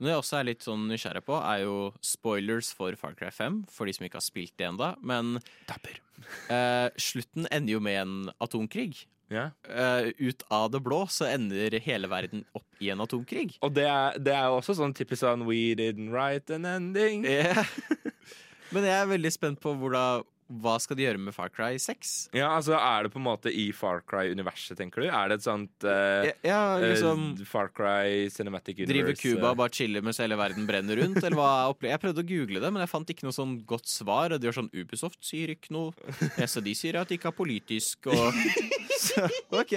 Det 0.01 0.11
jeg 0.11 0.21
også 0.21 0.37
er 0.37 0.49
litt 0.51 0.65
sånn 0.65 0.83
nysgjerrig 0.91 1.23
på, 1.25 1.37
er 1.41 1.63
jo 1.63 1.77
spoilers 2.05 2.69
for 2.77 2.97
Far 3.01 3.15
Cry 3.17 3.31
5, 3.33 3.63
for 3.73 3.89
de 3.89 3.95
som 3.97 4.05
ikke 4.05 4.19
har 4.19 4.25
spilt 4.27 4.53
det 4.61 4.67
ennå. 4.69 4.91
Men 5.01 5.39
Dapper. 5.69 6.01
eh, 6.53 6.89
slutten 7.01 7.49
ender 7.49 7.77
jo 7.77 7.81
med 7.81 8.01
en 8.03 8.17
atomkrig. 8.45 9.07
Ja. 9.33 9.49
Uh, 9.67 10.13
ut 10.23 10.45
av 10.55 10.71
det 10.71 10.81
blå 10.87 11.03
så 11.11 11.27
ender 11.31 11.79
hele 11.83 12.11
verden 12.11 12.45
opp 12.57 12.83
i 12.83 12.93
en 12.93 13.03
atomkrig. 13.03 13.57
Og 13.65 13.75
det 13.75 13.89
er, 13.91 14.21
det 14.23 14.37
er 14.37 14.47
jo 14.51 14.61
også 14.61 14.77
sånn 14.79 14.95
typisk 14.97 15.25
sånn 15.25 15.47
We 15.49 15.75
didn't 15.79 16.13
write 16.15 16.55
an 16.55 16.69
ending. 16.69 17.27
Yeah. 17.27 17.67
Men 18.75 18.87
jeg 18.87 18.97
er 18.99 19.13
veldig 19.13 19.31
spent 19.35 19.61
på 19.63 19.73
hvordan, 19.79 20.25
hva 20.63 20.77
skal 20.83 20.99
de 20.99 21.05
gjøre 21.07 21.21
med 21.23 21.35
Far 21.35 21.51
Cry 21.55 21.75
6? 21.81 22.13
Ja, 22.37 22.53
altså 22.55 22.77
Er 22.79 23.07
det 23.07 23.13
på 23.15 23.19
en 23.19 23.27
måte 23.27 23.51
i 23.51 23.65
Far 23.75 24.03
Cry-universet, 24.07 24.77
tenker 24.79 25.03
du? 25.03 25.09
Er 25.09 25.31
det 25.31 25.41
et 25.41 25.47
sånt 25.47 25.87
uh, 25.87 26.27
Ja, 26.47 26.79
liksom 26.83 27.33
uh, 27.39 27.45
Far 27.49 27.71
Cry 27.75 28.27
Cinematic 28.31 28.79
Universe? 28.79 28.93
Driver 28.93 29.19
Cuba 29.19 29.45
eh, 29.49 29.51
og 29.51 29.61
bare 29.63 29.75
chiller 29.75 30.07
mens 30.07 30.23
hele 30.23 30.39
verden 30.39 30.69
brenner 30.69 31.03
rundt? 31.03 31.19
Eller 31.23 31.39
hva 31.39 31.51
Jeg 31.83 32.03
prøvde 32.03 32.23
å 32.23 32.29
google 32.31 32.63
det, 32.63 32.73
men 32.75 32.85
jeg 32.85 32.93
fant 32.93 33.15
ikke 33.15 33.27
noe 33.27 33.35
sånn 33.35 33.59
godt 33.67 33.91
svar. 33.91 34.35
Og 34.35 34.43
de 34.43 34.51
var 34.51 34.59
sånn 34.61 34.73
Ubisoft 34.75 35.23
sier 35.27 35.55
ikke 35.55 35.75
noe. 35.75 35.95
SD 36.39 36.75
sier 36.79 37.01
at 37.03 37.11
de 37.11 37.19
ikke 37.19 37.33
er 37.35 37.39
politisk 37.43 38.11
og 38.15 38.86
så, 39.01 39.27
OK. 39.61 39.75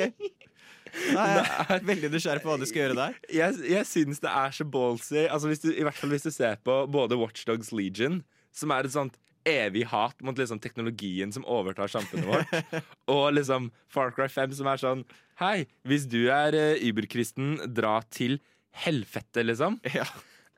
Nei, 1.16 1.26
jeg 1.36 1.46
er 1.76 1.84
veldig 1.86 2.10
nysgjerrig 2.14 2.44
på 2.44 2.50
hva 2.50 2.58
du 2.60 2.66
skal 2.66 2.88
gjøre 2.88 2.98
der. 2.98 3.18
jeg, 3.34 3.58
jeg 3.70 3.88
syns 3.88 4.22
det 4.24 4.32
er 4.32 4.54
så 4.56 4.66
ballsy. 4.66 5.24
Altså 5.28 5.52
hvis 5.52 5.62
du, 5.64 5.70
I 5.74 5.86
hvert 5.86 5.98
fall 5.98 6.14
hvis 6.14 6.26
du 6.26 6.32
ser 6.34 6.60
på 6.66 6.82
både 6.92 7.18
Watchdogs 7.20 7.74
Legion, 7.76 8.24
som 8.56 8.74
er 8.74 8.88
et 8.88 8.96
sånt 8.96 9.20
evig 9.48 9.86
hat 9.88 10.20
mot 10.26 10.38
liksom 10.38 10.60
teknologien 10.62 11.32
som 11.34 11.46
overtar 11.48 11.92
samfunnet 11.92 12.28
vårt. 12.28 12.82
og 13.14 13.34
liksom 13.38 13.70
Far 13.92 14.12
Cry 14.16 14.28
5 14.32 14.58
som 14.60 14.70
er 14.72 14.82
sånn 14.82 15.06
Hei, 15.40 15.70
hvis 15.88 16.04
du 16.12 16.26
er 16.34 16.56
uh, 16.58 16.82
überkristen, 16.84 17.56
dra 17.72 18.00
til 18.12 18.42
helvete, 18.84 19.46
liksom. 19.46 19.80
Ja. 19.88 20.04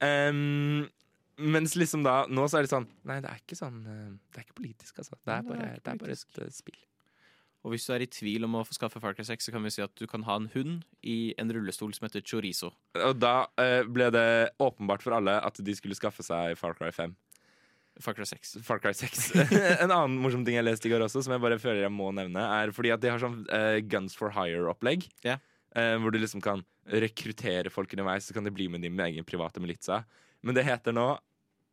Um, 0.02 0.88
mens 1.38 1.76
liksom 1.78 2.02
da 2.06 2.24
Nå 2.30 2.48
så 2.50 2.60
er 2.60 2.66
det 2.66 2.72
sånn 2.72 2.88
Nei, 3.08 3.20
det 3.22 3.30
er 3.30 3.38
ikke 3.40 3.56
sånn 3.56 3.78
eh, 3.86 4.08
Det 4.34 4.40
er 4.40 4.46
ikke 4.48 4.58
politisk, 4.58 4.98
altså. 5.04 5.14
Er 5.14 5.22
det 5.28 5.36
er 5.36 5.46
bare, 5.46 5.68
det 5.78 5.94
er 5.94 6.02
bare 6.02 6.16
et 6.18 6.42
uh, 6.42 6.50
spill. 6.54 6.80
Og 7.62 7.76
hvis 7.76 7.86
du 7.86 7.92
er 7.94 8.02
i 8.02 8.10
tvil 8.10 8.48
om 8.48 8.56
å 8.58 8.64
få 8.66 8.74
skaffe 8.74 9.00
Far 9.02 9.14
Cry 9.14 9.26
6, 9.28 9.46
så 9.46 9.54
kan 9.54 9.62
vi 9.62 9.72
si 9.74 9.84
at 9.86 9.94
du 10.00 10.08
kan 10.10 10.24
ha 10.26 10.40
en 10.40 10.48
hund 10.56 10.86
i 11.06 11.34
en 11.42 11.52
rullestol 11.54 11.92
som 11.94 12.08
heter 12.08 12.24
chorizo. 12.26 12.72
Og 12.98 13.20
da 13.22 13.52
eh, 13.62 13.84
ble 13.86 14.10
det 14.14 14.30
åpenbart 14.62 15.06
for 15.06 15.18
alle 15.18 15.38
at 15.46 15.62
de 15.62 15.76
skulle 15.78 15.98
skaffe 15.98 16.26
seg 16.26 16.58
Far 16.58 16.74
Cry 16.80 16.90
5. 16.96 17.14
Far 18.02 18.18
Cry 18.18 18.26
6. 18.26 18.56
Far 18.66 18.82
Cry 18.82 18.96
6. 18.98 19.30
en 19.84 19.92
annen 19.92 20.18
morsom 20.24 20.46
ting 20.48 20.58
jeg 20.58 20.66
leste 20.66 20.90
i 20.90 20.94
går 20.94 21.06
også, 21.06 21.22
som 21.22 21.36
jeg 21.36 21.44
bare 21.44 21.60
føler 21.62 21.86
jeg 21.86 21.94
må 21.94 22.10
nevne, 22.16 22.42
er 22.42 22.74
fordi 22.74 22.94
at 22.96 23.04
de 23.04 23.12
har 23.14 23.22
sånn 23.22 23.44
eh, 23.54 23.78
Guns 23.86 24.18
for 24.18 24.34
Hire-opplegg. 24.34 25.06
Yeah. 25.28 25.44
Eh, 25.78 25.96
hvor 26.02 26.12
du 26.12 26.18
liksom 26.20 26.42
kan 26.44 26.64
rekruttere 26.90 27.72
folk 27.72 27.94
underveis, 27.94 28.26
så 28.26 28.36
kan 28.36 28.48
de 28.48 28.54
bli 28.56 28.72
med 28.72 28.82
din 28.84 28.98
egen 29.06 29.28
private 29.28 29.62
militsa. 29.64 30.02
Men 30.42 30.58
det 30.58 30.66
heter 30.66 30.96
nå, 30.96 31.12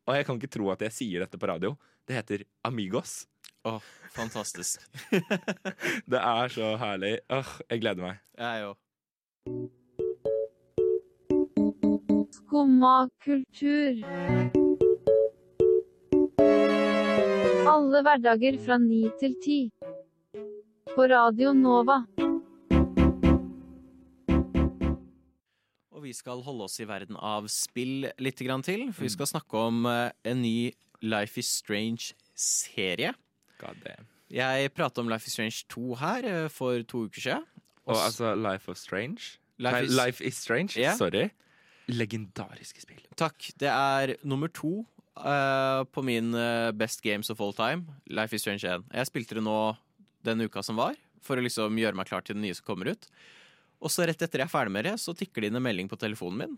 og 0.09 0.16
jeg 0.16 0.28
kan 0.28 0.37
ikke 0.37 0.52
tro 0.52 0.68
at 0.75 0.85
jeg 0.85 0.95
sier 0.95 1.25
dette 1.25 1.40
på 1.40 1.49
radio, 1.49 1.75
det 2.09 2.16
heter 2.16 2.45
Amigos. 2.68 3.23
Åh, 3.68 3.80
fantastisk. 4.14 4.80
Det 6.12 6.20
er 6.20 6.48
så 6.48 6.76
herlig. 6.80 7.18
Åh, 7.28 7.50
jeg 7.68 7.82
gleder 7.82 8.00
meg. 8.06 8.22
Jeg 8.38 8.64
òg. 8.64 8.76
Skumma 12.38 12.94
kultur. 13.25 14.00
Alle 17.68 18.02
hverdager 18.06 18.56
fra 18.64 18.80
ni 18.80 19.02
til 19.20 19.37
ti. 19.44 19.60
På 20.94 21.04
Radio 21.12 21.52
Nova. 21.52 22.00
Og 25.92 26.08
vi 26.08 26.16
skal 26.16 26.40
holde 26.46 26.64
oss 26.70 26.80
i 26.80 26.88
verden 26.88 27.20
av 27.20 27.52
spill 27.52 28.08
litt 28.16 28.40
grann 28.48 28.64
til, 28.64 28.88
for 28.94 29.04
vi 29.04 29.12
skal 29.12 29.28
snakke 29.28 29.68
om 29.68 29.84
eh, 29.92 30.08
en 30.25 30.40
ny 30.40 30.72
Life 31.04 31.37
is 31.38 31.52
Strange-serie. 31.60 33.12
God 33.60 33.80
damn. 33.84 34.06
Jeg 34.30 34.72
pratet 34.76 34.98
om 35.02 35.08
Life 35.08 35.26
is 35.26 35.32
Strange 35.36 35.62
2 35.72 35.94
her 36.02 36.26
eh, 36.28 36.48
for 36.52 36.82
to 36.84 37.06
uker 37.08 37.20
siden. 37.24 37.46
Og 37.88 37.96
altså 37.96 38.34
Life 38.36 38.68
of 38.70 38.76
Strange. 38.76 39.38
Life 39.58 39.72
Nei, 39.78 39.84
is- 39.88 39.96
Life 39.96 40.24
is 40.24 40.36
Strange. 40.36 40.76
Yeah. 40.78 40.96
Sorry. 40.98 41.30
Legendariske 41.88 42.82
spill. 42.84 43.00
Takk. 43.16 43.48
Det 43.58 43.70
er 43.72 44.12
nummer 44.28 44.50
to 44.52 44.82
uh, 45.16 45.84
på 45.88 46.04
min 46.04 46.34
eh, 46.36 46.70
Best 46.76 47.00
Games 47.02 47.30
of 47.32 47.40
All 47.40 47.54
Time, 47.56 47.86
Life 48.12 48.36
is 48.36 48.44
Strange 48.44 48.64
1. 48.68 48.84
Jeg 48.92 49.08
spilte 49.08 49.38
det 49.38 49.44
nå 49.46 49.56
den 50.28 50.44
uka 50.44 50.62
som 50.66 50.76
var, 50.76 50.98
for 51.24 51.40
å 51.40 51.44
liksom 51.44 51.78
gjøre 51.80 51.96
meg 51.96 52.10
klar 52.10 52.20
til 52.26 52.36
det 52.36 52.44
nye 52.44 52.54
som 52.58 52.66
kommer 52.68 52.92
ut. 52.92 53.08
Og 53.80 53.90
så 53.94 54.04
rett 54.08 54.20
etter 54.20 54.42
jeg 54.42 54.50
er 54.50 54.52
ferdig 54.52 54.74
med 54.74 54.84
det, 54.90 54.96
så 55.00 55.14
tikker 55.16 55.40
det 55.44 55.48
inn 55.52 55.56
en 55.60 55.64
melding 55.64 55.88
på 55.88 55.96
telefonen 56.02 56.40
min. 56.42 56.56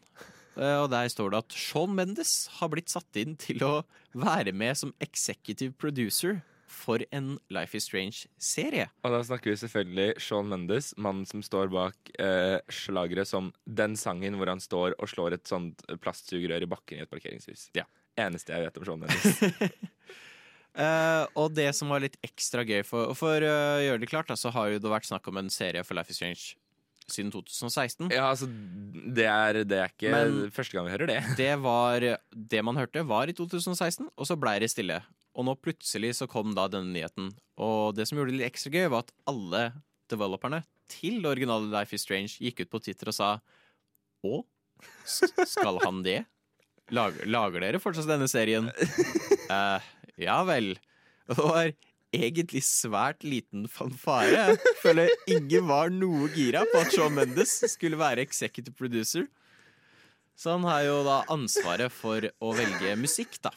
Og 0.61 0.88
der 0.90 1.07
står 1.12 1.30
det 1.30 1.38
at 1.45 1.54
Sean 1.54 1.92
Mendes 1.95 2.33
har 2.59 2.71
blitt 2.73 2.90
satt 2.90 3.16
inn 3.21 3.37
til 3.38 3.61
å 3.62 3.75
være 4.19 4.50
med 4.57 4.75
som 4.80 4.90
executive 5.04 5.76
producer 5.78 6.40
for 6.71 7.03
en 7.11 7.35
Life 7.53 7.77
is 7.77 7.87
Strange-serie. 7.89 8.87
Og 9.05 9.15
da 9.15 9.21
snakker 9.27 9.53
vi 9.53 9.59
selvfølgelig 9.61 10.23
Sean 10.23 10.49
Mendes, 10.50 10.93
mannen 10.97 11.27
som 11.29 11.43
står 11.45 11.71
bak 11.73 12.12
eh, 12.23 12.59
slagere 12.73 13.27
som 13.29 13.50
den 13.67 13.97
sangen 14.00 14.39
hvor 14.39 14.53
han 14.53 14.62
står 14.62 14.95
og 14.99 15.11
slår 15.11 15.37
et 15.37 15.50
sånt 15.50 15.83
plastsugerør 16.03 16.67
i 16.67 16.71
bakken 16.71 17.00
i 17.00 17.05
et 17.05 17.11
parkeringshus. 17.11 17.69
Ja. 17.77 17.87
Eneste 18.21 18.55
jeg 18.55 18.69
vet 18.69 18.81
om 18.81 18.87
Sean 18.87 19.03
Mendes. 19.03 19.43
uh, 20.79 21.27
og 21.41 21.53
det 21.59 21.71
som 21.77 21.93
var 21.93 22.05
litt 22.07 22.19
ekstra 22.27 22.65
gøy, 22.67 22.83
for, 22.87 23.12
for 23.19 23.43
eh, 23.43 23.77
å 23.81 23.85
gjøre 23.89 24.05
det 24.05 24.11
klart, 24.12 24.31
da, 24.31 24.39
så 24.39 24.55
har 24.55 24.73
jo 24.73 24.83
det 24.83 24.95
vært 24.95 25.11
snakk 25.11 25.27
om 25.31 25.43
en 25.43 25.53
serie 25.53 25.85
for 25.87 25.99
Life 25.99 26.15
is 26.15 26.23
Strange 26.23 26.53
siden 27.11 27.33
2016. 27.35 28.12
ja, 28.15 28.29
altså, 28.29 28.47
det 28.47 29.27
er, 29.27 29.65
det 29.67 29.79
er 29.83 29.91
ikke 29.91 30.12
Men- 30.15 30.53
første 30.55 30.77
gang 30.77 30.87
vi 30.87 30.93
hører 30.95 31.11
det. 31.11 31.23
Det 31.41 31.55
var 31.59 32.05
Det 32.31 32.61
man 32.62 32.79
hørte, 32.79 33.03
var 33.03 33.27
i 33.27 33.35
2016, 33.35 34.07
og 34.15 34.29
så 34.29 34.39
blei 34.39 34.61
det 34.62 34.71
stille. 34.71 35.00
Og 35.39 35.47
nå 35.47 35.55
plutselig 35.63 36.17
så 36.19 36.29
kom 36.31 36.55
da 36.57 36.67
denne 36.71 36.93
nyheten. 36.95 37.31
Og 37.61 37.95
det 37.97 38.09
som 38.09 38.19
gjorde 38.19 38.35
det 38.35 38.41
litt 38.41 38.51
ekstra 38.51 38.73
gøy, 38.75 38.89
var 38.93 39.07
at 39.07 39.15
alle 39.31 39.65
developerne 40.11 40.65
til 40.91 41.21
det 41.23 41.31
originale 41.31 41.71
Life 41.71 41.95
is 41.95 42.05
Strange 42.05 42.35
gikk 42.43 42.65
ut 42.65 42.73
på 42.73 42.83
Twitter 42.83 43.13
og 43.13 43.17
sa 43.17 43.31
Å, 44.27 44.43
skal 45.07 45.79
han 45.85 46.03
det? 46.05 46.25
Lager, 46.91 47.29
lager 47.31 47.63
dere 47.63 47.81
fortsatt 47.83 48.09
denne 48.11 48.27
serien? 48.31 48.67
Uh, 49.53 49.79
ja 50.19 50.41
vel. 50.49 50.75
Det 51.31 51.37
var 51.39 51.71
egentlig 52.11 52.63
svært 52.67 53.23
liten 53.23 53.69
fanfare. 53.71 54.33
Jeg 54.35 54.77
føler 54.83 55.13
ingen 55.31 55.69
var 55.71 55.93
noe 55.95 56.31
gira 56.35 56.65
på 56.67 56.83
at 56.83 56.91
Shaw 56.95 57.11
Mendes 57.15 57.55
skulle 57.71 58.01
være 58.01 58.25
executive 58.27 58.75
producer. 58.75 59.29
Så 60.35 60.57
han 60.57 60.67
har 60.67 60.83
jo 60.89 61.01
da 61.07 61.21
ansvaret 61.31 61.93
for 61.93 62.25
å 62.41 62.55
velge 62.57 62.97
musikk, 62.99 63.39
da. 63.45 63.53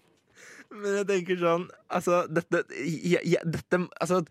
Men 0.74 1.00
jeg 1.01 1.08
tenker 1.10 1.39
sånn 1.42 1.65
Altså, 1.94 2.24
dette, 2.32 2.63
jeg, 2.82 3.22
jeg, 3.22 3.42
dette 3.46 3.80
altså, 4.01 4.24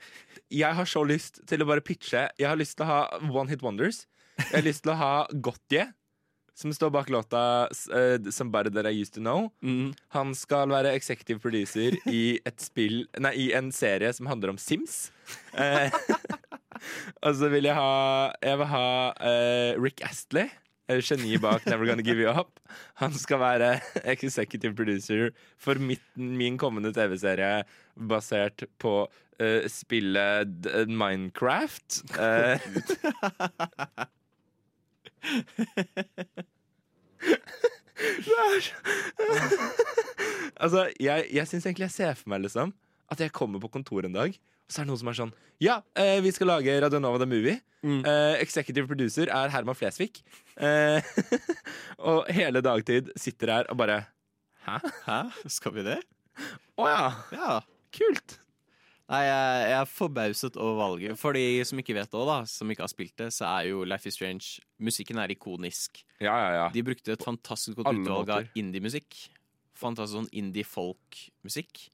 jeg 0.52 0.78
har 0.78 0.88
så 0.88 1.04
lyst 1.06 1.42
til 1.48 1.62
å 1.62 1.68
bare 1.68 1.84
pitche. 1.84 2.26
Jeg 2.40 2.48
har 2.50 2.58
lyst 2.58 2.76
til 2.78 2.86
å 2.86 2.90
ha 2.90 3.00
One 3.30 3.48
Hit 3.52 3.64
Wonders. 3.64 4.04
Jeg 4.40 4.56
har 4.56 4.66
lyst 4.66 4.84
til 4.84 4.92
å 4.94 4.98
ha 4.98 5.12
Gotye, 5.44 5.86
som 6.58 6.72
står 6.74 6.90
bak 6.92 7.08
låta 7.12 7.68
uh, 7.68 8.16
'Somebody 8.18 8.72
That 8.74 8.88
I 8.90 9.00
Used 9.00 9.14
To 9.16 9.22
Know'. 9.24 9.50
Mm. 9.62 9.92
Han 10.16 10.34
skal 10.36 10.68
være 10.72 10.94
executive 10.96 11.40
producer 11.40 11.96
i 12.10 12.40
spill 12.60 13.06
Nei, 13.20 13.32
i 13.46 13.46
en 13.56 13.72
serie 13.72 14.12
som 14.12 14.28
handler 14.28 14.52
om 14.52 14.60
Sims. 14.60 15.12
Uh, 15.54 15.88
og 17.24 17.38
så 17.38 17.48
vil 17.52 17.70
jeg 17.70 17.78
ha 17.78 18.32
Jeg 18.42 18.60
vil 18.60 18.70
ha 18.74 18.88
uh, 19.16 19.80
Rick 19.80 20.04
Astley. 20.04 20.50
Geniet 20.88 21.40
bak 21.42 21.66
Never 21.66 21.86
Gonna 21.86 22.02
Give 22.02 22.22
You 22.22 22.32
Up. 22.32 22.60
Han 23.00 23.14
skal 23.14 23.40
være 23.40 23.80
executive 24.14 24.74
producer 24.74 25.30
for 25.58 25.74
mitt, 25.78 26.02
min 26.16 26.58
kommende 26.58 26.92
TV-serie 26.92 27.64
basert 27.96 28.64
på 28.82 29.06
uh, 29.06 29.62
spillet 29.70 30.66
Minecraft. 30.88 32.02
Eh, 32.18 32.60
er 38.02 38.60
så 38.60 38.74
Altså, 40.62 40.90
jeg, 41.00 41.26
jeg 41.32 41.48
syns 41.48 41.66
egentlig 41.66 41.88
jeg 41.88 41.94
ser 41.94 42.14
for 42.18 42.32
meg 42.32 42.44
liksom 42.44 42.74
at 43.12 43.20
jeg 43.20 43.34
kommer 43.36 43.60
på 43.60 43.68
kontoret 43.68 44.08
en 44.08 44.14
dag, 44.16 44.36
så 44.72 44.80
er 44.80 44.86
det 44.86 44.90
noen 44.92 45.00
som 45.02 45.10
er 45.12 45.18
sånn 45.20 45.32
Ja, 45.62 45.76
eh, 45.98 46.18
vi 46.24 46.32
skal 46.34 46.48
lage 46.50 46.74
Radionova 46.82 47.20
The 47.22 47.28
Movie. 47.28 47.58
Mm. 47.84 48.00
Eh, 48.06 48.36
executive 48.42 48.88
producer 48.90 49.28
er 49.30 49.52
Herman 49.52 49.76
Flesvig. 49.78 50.22
Eh, 50.56 51.02
og 52.08 52.28
hele 52.32 52.62
dagtid 52.64 53.12
sitter 53.20 53.52
her 53.58 53.70
og 53.72 53.78
bare 53.82 54.00
Hæ? 54.66 54.78
Hæ? 55.06 55.18
Skal 55.50 55.74
vi 55.74 55.82
det? 55.86 55.98
Å 56.78 56.86
ja, 56.88 57.04
Ja. 57.34 57.60
kult. 57.92 58.38
Nei, 59.12 59.24
jeg, 59.26 59.64
jeg 59.68 59.76
er 59.76 59.88
forbauset 59.90 60.54
over 60.56 60.76
valget. 60.78 61.18
For 61.20 61.36
de 61.36 61.42
som 61.68 61.80
ikke 61.82 61.92
vet 61.98 62.08
det 62.14 62.22
da, 62.30 62.36
som 62.48 62.70
ikke 62.72 62.84
har 62.86 62.88
spilt 62.92 63.16
det, 63.20 63.26
så 63.34 63.44
er 63.50 63.66
jo 63.72 63.82
Life 63.84 64.08
is 64.08 64.14
Strange 64.16 64.62
Musikken 64.80 65.18
er 65.20 65.34
ikonisk. 65.34 66.00
Ja, 66.22 66.32
ja, 66.38 66.52
ja. 66.56 66.68
De 66.72 66.84
brukte 66.86 67.12
et 67.12 67.26
fantastisk 67.26 67.76
godt 67.82 67.90
utvalg 67.98 68.30
av 68.32 68.46
indie-musikk. 68.56 69.18
Fantastisk 69.76 70.16
sånn 70.22 70.30
indie-folk-musikk. 70.32 71.88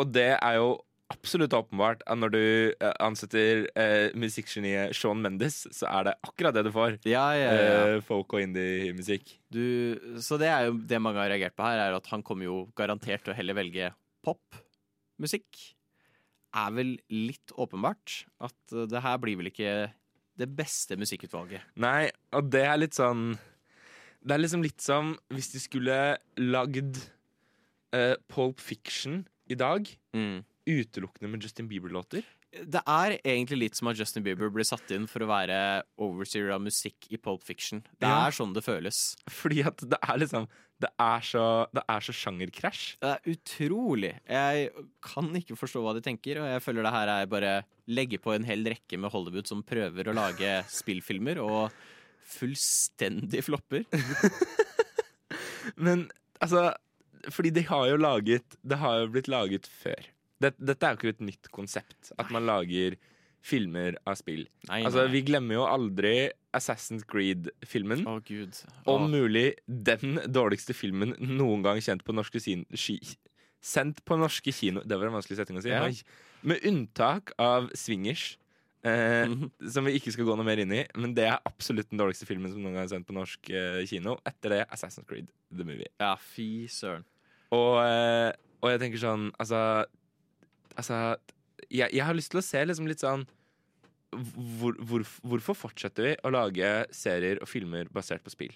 Og 0.00 0.10
det 0.14 0.32
er 0.40 0.56
jo 0.58 0.72
absolutt 1.10 1.54
åpenbart 1.56 2.04
at 2.08 2.18
når 2.18 2.32
du 2.34 2.42
eh, 2.70 2.94
ansetter 3.02 3.64
eh, 3.78 4.12
musikkgeniet 4.18 4.94
Sean 4.96 5.20
Mendes, 5.22 5.62
så 5.74 5.88
er 5.90 6.08
det 6.08 6.14
akkurat 6.26 6.56
det 6.56 6.64
du 6.68 6.72
får. 6.74 6.98
Ja, 7.08 7.26
ja, 7.36 7.50
ja. 7.50 7.82
Eh, 7.96 7.98
folk 8.06 8.36
og 8.36 8.44
indie-musikk. 8.44 9.34
Så 10.22 10.38
det 10.40 10.50
er 10.50 10.68
jo 10.68 10.78
det 10.78 11.02
mange 11.02 11.22
har 11.22 11.30
reagert 11.32 11.56
på 11.58 11.66
her, 11.66 11.82
er 11.82 11.98
at 11.98 12.10
han 12.12 12.24
kommer 12.26 12.46
jo 12.46 12.62
garantert 12.78 13.24
til 13.26 13.34
å 13.34 13.38
heller 13.38 13.58
velge 13.58 13.92
popmusikk. 14.26 15.62
Er 16.60 16.74
vel 16.74 16.96
litt 17.12 17.54
åpenbart 17.58 18.24
at 18.46 18.74
eh, 18.74 18.88
det 18.90 19.04
her 19.04 19.22
blir 19.22 19.40
vel 19.40 19.50
ikke 19.52 19.74
det 20.40 20.48
beste 20.56 20.96
musikkutvalget. 20.96 21.74
Nei, 21.82 22.08
og 22.36 22.48
det 22.52 22.64
er 22.64 22.78
litt 22.78 22.96
sånn 22.96 23.34
Det 24.24 24.32
er 24.32 24.40
liksom 24.40 24.62
litt 24.64 24.80
som 24.80 25.12
hvis 25.34 25.50
de 25.52 25.60
skulle 25.60 25.96
lagd 26.40 27.02
uh, 27.92 28.16
Pulp 28.30 28.60
Fiction 28.62 29.26
i 29.52 29.58
dag 29.58 29.88
utelukkende 30.68 31.30
med 31.30 31.42
Justin 31.42 31.68
Bieber-låter. 31.70 32.24
Det 32.50 32.80
er 32.82 33.14
egentlig 33.22 33.58
litt 33.60 33.76
som 33.78 33.88
at 33.92 33.96
Justin 34.00 34.24
Bieber 34.26 34.50
ble 34.50 34.64
satt 34.66 34.90
inn 34.90 35.06
for 35.06 35.22
å 35.22 35.28
være 35.30 35.58
overseer 36.02 36.50
av 36.54 36.60
musikk 36.64 37.06
i 37.14 37.16
Pulp 37.22 37.44
Fiction. 37.46 37.84
Det 38.00 38.08
Ja. 38.08 38.26
er 38.26 38.30
sånn 38.34 38.52
det 38.54 38.64
føles. 38.66 39.16
Fordi 39.30 39.64
at 39.66 39.76
det 39.88 39.98
er 40.02 40.18
liksom 40.18 40.48
Det 40.80 40.88
er 40.98 41.20
så, 41.20 41.66
det 41.74 41.82
er 41.86 42.00
så 42.00 42.12
sjangerkrasj. 42.16 42.96
Det 43.02 43.10
er 43.10 43.34
utrolig. 43.34 44.14
Jeg 44.26 44.70
kan 45.04 45.28
ikke 45.36 45.52
forstå 45.54 45.82
hva 45.84 45.92
de 45.92 46.00
tenker, 46.00 46.40
og 46.40 46.46
jeg 46.48 46.62
føler 46.64 46.82
det 46.82 46.92
her 46.94 47.08
er 47.08 47.26
bare 47.26 47.64
legge 47.86 48.16
på 48.18 48.32
en 48.34 48.44
hel 48.48 48.64
rekke 48.64 48.98
med 48.98 49.10
Hollywood 49.12 49.46
som 49.46 49.62
prøver 49.62 50.08
å 50.08 50.14
lage 50.16 50.64
spillfilmer, 50.80 51.36
og 51.44 51.70
fullstendig 52.24 53.44
flopper. 53.44 53.84
Men 55.76 56.08
altså 56.40 56.70
fordi 57.28 57.50
de 57.52 57.62
har 57.68 57.84
jo 57.90 57.96
laget 58.00 58.56
Det 58.64 58.78
har 58.80 59.02
jo 59.02 59.10
blitt 59.12 59.28
laget 59.28 59.66
før. 59.68 60.00
Det, 60.40 60.54
dette 60.58 60.86
er 60.86 60.94
jo 60.94 61.00
ikke 61.00 61.14
et 61.18 61.24
nytt 61.26 61.50
konsept. 61.52 62.12
At 62.18 62.30
man 62.32 62.46
lager 62.48 62.96
filmer 63.44 63.96
av 64.06 64.16
spill. 64.20 64.46
Nei, 64.68 64.82
Altså, 64.84 65.06
nei. 65.06 65.12
Vi 65.14 65.22
glemmer 65.30 65.54
jo 65.56 65.62
aldri 65.68 66.14
Assassin's 66.56 67.04
Creed-filmen. 67.08 68.02
Å, 68.08 68.18
gud. 68.24 68.56
Om 68.90 69.06
mulig 69.12 69.54
den 69.66 70.18
dårligste 70.28 70.74
filmen 70.76 71.14
noen 71.20 71.62
gang 71.64 71.80
kjent 71.80 72.04
på 72.04 72.12
norske 72.16 72.40
sin 72.42 72.66
Sendt 73.60 73.98
på 74.08 74.16
norske 74.16 74.52
kino 74.56 74.80
Det 74.88 74.96
var 74.96 75.10
en 75.10 75.18
vanskelig 75.18 75.36
setting 75.36 75.58
å 75.60 75.62
si. 75.64 75.68
Ja. 75.68 75.84
Med 76.48 76.62
unntak 76.64 77.32
av 77.38 77.68
Swingers, 77.76 78.38
eh, 78.82 79.26
Mhm. 79.28 79.50
som 79.70 79.84
vi 79.84 79.98
ikke 79.98 80.12
skal 80.12 80.24
gå 80.24 80.36
noe 80.36 80.44
mer 80.44 80.56
inn 80.58 80.72
i. 80.72 80.86
Men 80.96 81.12
det 81.14 81.26
er 81.28 81.38
absolutt 81.44 81.90
den 81.90 81.98
dårligste 81.98 82.24
filmen 82.26 82.50
som 82.50 82.62
noen 82.62 82.72
gang 82.74 82.84
er 82.84 82.88
sendt 82.88 83.06
på 83.06 83.12
norsk 83.12 83.50
eh, 83.50 83.84
kino. 83.86 84.18
Etter 84.24 84.48
det 84.48 84.68
Assassin's 84.70 85.06
Creed, 85.06 85.28
The 85.54 85.64
Movie. 85.64 85.88
Ja, 86.00 86.14
fy 86.16 86.66
søren. 86.68 87.04
Og, 87.52 87.84
eh, 87.84 88.32
og 88.62 88.70
jeg 88.70 88.80
tenker 88.80 88.98
sånn 88.98 89.30
Altså, 89.38 89.84
altså 90.76 91.16
jeg, 91.68 91.90
jeg 91.92 92.04
har 92.06 92.16
lyst 92.16 92.32
til 92.32 92.40
å 92.40 92.44
se 92.44 92.62
liksom 92.66 92.88
litt 92.90 93.02
sånn 93.02 93.26
hvor, 94.10 94.74
hvor, 94.82 95.04
Hvorfor 95.22 95.54
fortsetter 95.54 96.08
vi 96.08 96.12
å 96.26 96.32
lage 96.34 96.70
serier 96.94 97.38
og 97.42 97.50
filmer 97.50 97.90
basert 97.94 98.24
på 98.26 98.32
spill? 98.32 98.54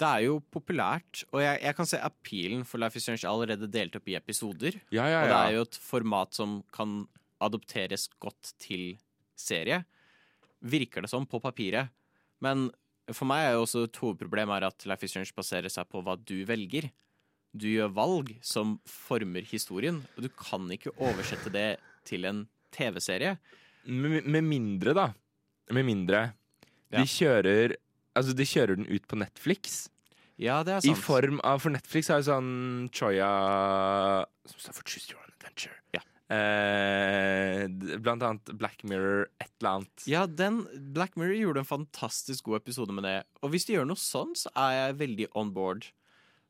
Det 0.00 0.08
er 0.08 0.24
jo 0.28 0.38
populært, 0.54 1.26
og 1.28 1.42
jeg, 1.42 1.58
jeg 1.60 1.76
kan 1.76 1.88
se 1.90 1.98
appealen 2.00 2.62
for 2.64 2.80
Life 2.80 2.96
is 2.96 3.04
Strange 3.04 3.26
allerede 3.28 3.68
delt 3.68 3.98
opp 3.98 4.06
i 4.08 4.14
episoder. 4.16 4.78
Ja, 4.94 5.04
ja, 5.10 5.18
Og 5.20 5.28
det 5.28 5.40
er 5.40 5.56
jo 5.58 5.64
et 5.66 5.80
format 5.84 6.38
som 6.38 6.54
kan 6.72 7.02
adopteres 7.44 8.06
godt 8.22 8.54
til 8.62 8.94
serie. 9.36 9.82
Virker 10.64 11.04
det 11.04 11.10
som 11.12 11.26
på 11.28 11.42
papiret. 11.42 11.92
Men 12.40 12.70
for 13.12 13.28
meg 13.28 13.44
er 13.44 13.58
jo 13.58 13.66
også 13.66 13.84
et 13.88 14.00
hovedproblem 14.00 14.54
at 14.56 14.88
Life 14.88 15.04
is 15.04 15.12
Strange 15.12 15.36
baserer 15.36 15.72
seg 15.72 15.88
på 15.92 16.00
hva 16.06 16.16
du 16.16 16.38
velger. 16.48 16.88
Du 17.56 17.66
gjør 17.68 17.90
valg 17.92 18.34
som 18.46 18.76
former 18.86 19.42
historien, 19.48 20.02
og 20.16 20.22
du 20.22 20.28
kan 20.38 20.68
ikke 20.70 20.92
oversette 21.02 21.50
det 21.52 21.78
til 22.06 22.24
en 22.28 22.44
TV-serie. 22.72 23.36
Med, 23.90 24.24
med 24.26 24.44
mindre, 24.46 24.94
da. 24.94 25.08
Med 25.74 25.84
mindre 25.88 26.32
Ja. 26.90 26.98
de 27.00 27.06
kjører 27.06 27.76
Altså, 28.16 28.32
de 28.34 28.42
kjører 28.44 28.74
den 28.76 28.86
ut 28.90 29.04
på 29.06 29.16
Netflix. 29.16 29.88
Ja, 30.36 30.62
det 30.66 30.72
er 30.74 30.78
I 30.82 30.90
sant. 30.90 30.98
form 31.04 31.40
av 31.46 31.60
For 31.62 31.70
Netflix 31.70 32.08
har 32.10 32.18
jo 32.18 32.26
sånn 32.26 32.88
Choya 32.90 33.28
Som 34.50 34.58
står 34.58 34.74
for 34.74 34.82
Choose 34.90 35.12
Your 35.12 35.20
Own 35.22 35.30
Adventure. 35.38 35.76
Ja. 35.94 36.00
Eh, 36.30 37.66
blant 38.02 38.22
annet 38.26 38.50
Black 38.58 38.82
Mirror, 38.86 39.28
et 39.40 39.50
eller 39.60 39.70
annet. 39.80 40.04
Ja, 40.10 40.24
den 40.26 40.62
Black 40.94 41.16
Mirror 41.18 41.36
gjorde 41.38 41.62
en 41.64 41.68
fantastisk 41.70 42.44
god 42.50 42.60
episode 42.62 42.94
med 42.94 43.04
det. 43.06 43.16
Og 43.42 43.50
hvis 43.54 43.66
de 43.68 43.74
gjør 43.76 43.88
noe 43.90 44.00
sånn, 44.00 44.34
så 44.38 44.50
er 44.58 44.76
jeg 44.78 44.98
veldig 45.04 45.28
on 45.38 45.52
board. 45.56 45.86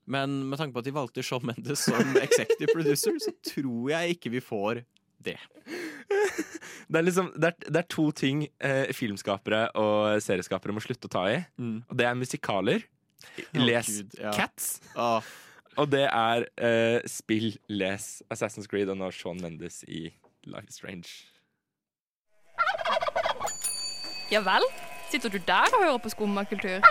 Men 0.07 0.41
med 0.49 0.59
tanke 0.59 0.75
på 0.75 0.83
at 0.83 0.89
de 0.89 0.95
valgte 0.95 1.23
Shaw 1.23 1.43
Mendes 1.45 1.85
som 1.89 2.17
executive 2.27 2.73
producer, 2.75 3.19
så 3.23 3.35
tror 3.53 3.91
jeg 3.93 4.17
ikke 4.17 4.33
vi 4.37 4.41
får 4.45 4.83
det. 5.21 5.37
Det 6.91 6.99
er 6.99 7.05
liksom 7.07 7.29
Det 7.37 7.53
er, 7.53 7.69
det 7.69 7.77
er 7.77 7.87
to 7.93 8.11
ting 8.17 8.47
eh, 8.59 8.89
filmskapere 8.97 9.69
og 9.79 10.23
serieskapere 10.25 10.75
må 10.75 10.83
slutte 10.83 11.07
å 11.07 11.13
ta 11.13 11.27
i. 11.31 11.37
Og 11.61 11.95
det 11.99 12.09
er 12.09 12.19
musikaler. 12.19 12.87
Les 13.55 13.87
Gud, 13.87 14.17
ja. 14.19 14.33
Cats. 14.35 14.81
Oh. 14.97 15.23
Og 15.79 15.91
det 15.93 16.07
er 16.09 16.47
eh, 16.59 17.01
spill, 17.07 17.53
les 17.69 18.23
Assassin's 18.33 18.67
Creed 18.69 18.91
og 18.91 18.99
nå 18.99 19.11
Sean 19.15 19.39
Mendes 19.41 19.85
i 19.87 20.09
Life 20.49 20.67
is 20.69 20.81
Strange. 20.81 21.13
Ja 24.31 24.43
vel? 24.47 24.67
Sitter 25.11 25.29
du 25.29 25.39
der 25.47 25.71
og 25.75 25.85
hører 25.85 25.99
på 25.99 26.13
skummakultur? 26.13 26.85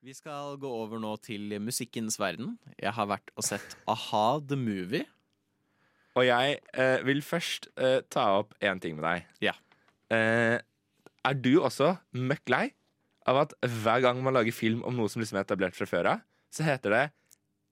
Vi 0.00 0.14
skal 0.16 0.56
gå 0.60 0.68
over 0.72 1.00
nå 1.02 1.12
til 1.24 1.52
musikkens 1.60 2.16
verden. 2.20 2.54
Jeg 2.80 2.92
har 2.96 3.08
vært 3.10 3.32
og 3.36 3.44
sett 3.44 3.74
A-ha 3.90 4.40
The 4.48 4.56
Movie. 4.56 5.04
Og 6.18 6.24
jeg 6.26 6.56
eh, 6.74 7.02
vil 7.06 7.20
først 7.22 7.68
eh, 7.78 8.00
ta 8.10 8.24
opp 8.40 8.54
én 8.64 8.80
ting 8.82 8.96
med 8.98 9.04
deg. 9.06 9.26
Ja. 9.44 9.52
Eh, 10.10 10.56
er 11.20 11.36
du 11.38 11.52
også 11.60 11.92
møkk 12.16 12.50
lei 12.50 12.64
av 13.28 13.42
at 13.44 13.52
hver 13.60 14.00
gang 14.06 14.22
man 14.24 14.34
lager 14.34 14.56
film 14.56 14.80
om 14.88 14.96
noe 14.96 15.10
som 15.12 15.20
liksom 15.22 15.38
er 15.38 15.44
etablert 15.44 15.76
fra 15.76 15.86
før 15.86 16.08
av, 16.16 16.22
så 16.50 16.64
heter 16.66 16.96
det 16.96 17.02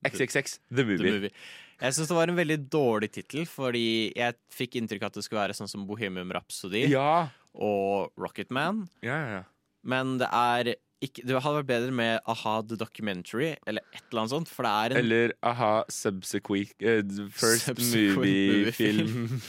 XXX 0.06 0.58
The 0.68 0.76
The 0.82 0.84
Movie? 0.86 1.14
Movie. 1.16 1.32
Jeg 1.78 1.94
syns 1.96 2.10
det 2.10 2.18
var 2.18 2.30
en 2.30 2.38
veldig 2.38 2.58
dårlig 2.70 3.08
tittel, 3.14 3.46
fordi 3.48 4.12
jeg 4.18 4.36
fikk 4.52 4.76
inntrykk 4.78 5.06
av 5.06 5.12
at 5.12 5.18
det 5.18 5.24
skulle 5.26 5.42
være 5.46 5.56
sånn 5.56 5.70
som 5.70 5.86
Bohemian 5.88 6.30
Rhapsody 6.34 6.84
Ja. 6.92 7.30
og 7.54 8.12
Rocketman. 8.20 8.84
Ja, 9.02 9.16
ja, 9.16 9.40
ja. 9.40 9.42
Men 9.88 10.16
det 10.20 10.28
er 10.34 10.72
ikke 11.04 11.22
Det 11.22 11.38
hadde 11.38 11.58
vært 11.60 11.68
bedre 11.68 11.94
med 11.94 12.24
A-ha 12.26 12.54
The 12.66 12.78
Documentary, 12.78 13.52
eller 13.70 13.84
et 13.94 14.00
eller 14.08 14.24
annet 14.24 14.32
sånt, 14.32 14.50
en 14.58 14.96
Eller 14.98 15.34
a-ha 15.46 15.84
subsequent 15.88 16.74
uh, 16.82 17.28
First 17.30 17.68
Subsequent 17.68 18.16
movie 18.16 18.48
movie 18.50 18.72
film. 18.72 19.40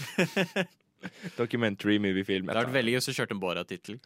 Documentary 1.42 1.98
movie 1.98 2.24
film. 2.24 2.46
Det 2.46 2.54
hadde 2.54 2.68
vært 2.68 2.78
veldig 2.78 2.94
gøy 2.94 3.00
hvis 3.00 3.10
du 3.10 3.18
kjørte 3.18 3.34
en 3.34 3.42
Bora-tittel. 3.42 3.98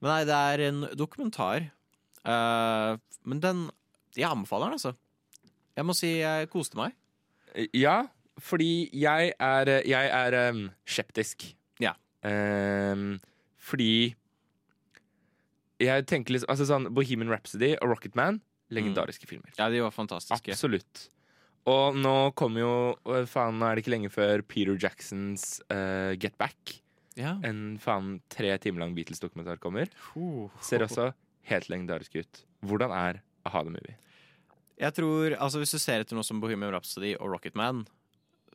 Men 0.00 0.12
nei, 0.12 0.22
det 0.28 0.38
er 0.38 0.64
en 0.68 0.86
dokumentar. 0.96 1.68
Uh, 2.24 2.96
men 3.28 3.42
den 3.42 3.66
Jeg 4.16 4.30
anbefaler 4.30 4.70
den, 4.70 4.78
altså. 4.80 4.94
Jeg 5.76 5.86
må 5.86 5.94
si 5.94 6.14
jeg 6.18 6.48
koste 6.50 6.78
meg. 6.78 6.96
Ja, 7.76 8.06
fordi 8.38 8.88
jeg 8.96 9.32
er, 9.38 9.70
jeg 9.86 10.08
er 10.14 10.36
um, 10.50 10.64
skeptisk. 10.86 11.44
Ja. 11.82 11.92
Um, 12.24 13.18
fordi 13.58 14.14
jeg 15.82 16.06
tenker 16.10 16.34
liksom 16.34 16.50
altså 16.52 16.66
sånn, 16.68 16.88
Bohemian 16.94 17.30
Rhapsody 17.32 17.74
og 17.78 17.94
Rocketman 17.94 18.40
legendariske 18.74 19.28
filmer. 19.28 19.52
Ja, 19.56 19.68
de 19.72 19.80
var 19.84 19.94
fantastiske. 19.94 20.52
Absolutt. 20.52 21.06
Og 21.68 21.96
nå 21.98 22.14
kommer 22.38 22.62
jo 22.62 22.74
Faen, 23.28 23.58
nå 23.60 23.68
er 23.68 23.76
det 23.76 23.84
ikke 23.84 23.94
lenge 23.94 24.10
før 24.12 24.44
Peter 24.46 24.76
Jacksons 24.80 25.58
uh, 25.72 26.14
Get 26.20 26.36
Back. 26.40 26.78
Ja. 27.18 27.34
En 27.44 27.78
faen 27.82 28.18
tre 28.30 28.52
timer 28.62 28.84
lang 28.84 28.94
Beatles-dokumentar 28.96 29.58
kommer. 29.62 29.90
Ser 30.64 30.84
også 30.86 31.10
helt 31.50 31.70
legendarisk 31.72 32.20
ut. 32.20 32.44
Hvordan 32.68 32.94
er 32.94 33.22
A-ha 33.48 33.64
the 33.66 33.74
Movie? 33.74 33.96
Jeg 34.78 34.94
tror, 34.94 35.34
altså 35.34 35.58
Hvis 35.58 35.74
du 35.74 35.80
ser 35.82 36.04
etter 36.04 36.14
noe 36.14 36.26
som 36.26 36.38
Bohemian 36.42 36.70
Rhapsody 36.70 37.16
og 37.18 37.32
Rocketman 37.34 37.82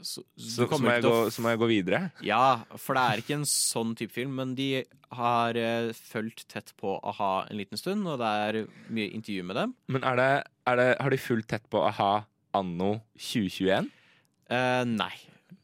så, 0.01 0.23
Så, 0.38 0.65
så, 0.65 0.79
må 0.82 0.91
jeg 0.95 1.03
gå, 1.06 1.13
så 1.34 1.43
må 1.43 1.53
jeg 1.53 1.62
gå 1.62 1.69
videre? 1.69 2.01
Ja, 2.25 2.63
for 2.79 2.97
det 2.97 3.03
er 3.03 3.21
ikke 3.21 3.38
en 3.38 3.47
sånn 3.49 3.93
type 3.99 4.15
film, 4.15 4.36
men 4.39 4.53
de 4.58 4.84
har 5.13 5.60
uh, 5.60 5.91
fulgt 5.93 6.47
tett 6.51 6.73
på 6.79 6.95
a-ha 6.99 7.34
en 7.49 7.60
liten 7.60 7.79
stund, 7.79 8.08
og 8.10 8.21
det 8.21 8.32
er 8.47 8.60
mye 8.93 9.12
intervju 9.13 9.45
med 9.49 9.60
dem. 9.60 9.75
Men 9.93 10.08
er 10.10 10.19
det, 10.19 10.32
er 10.71 10.79
det, 10.79 10.88
har 10.99 11.13
de 11.13 11.21
fulgt 11.21 11.51
tett 11.53 11.69
på 11.71 11.84
a-ha 11.86 12.12
anno 12.58 12.95
2021? 13.19 13.91
Uh, 14.49 14.84
nei. 14.89 15.13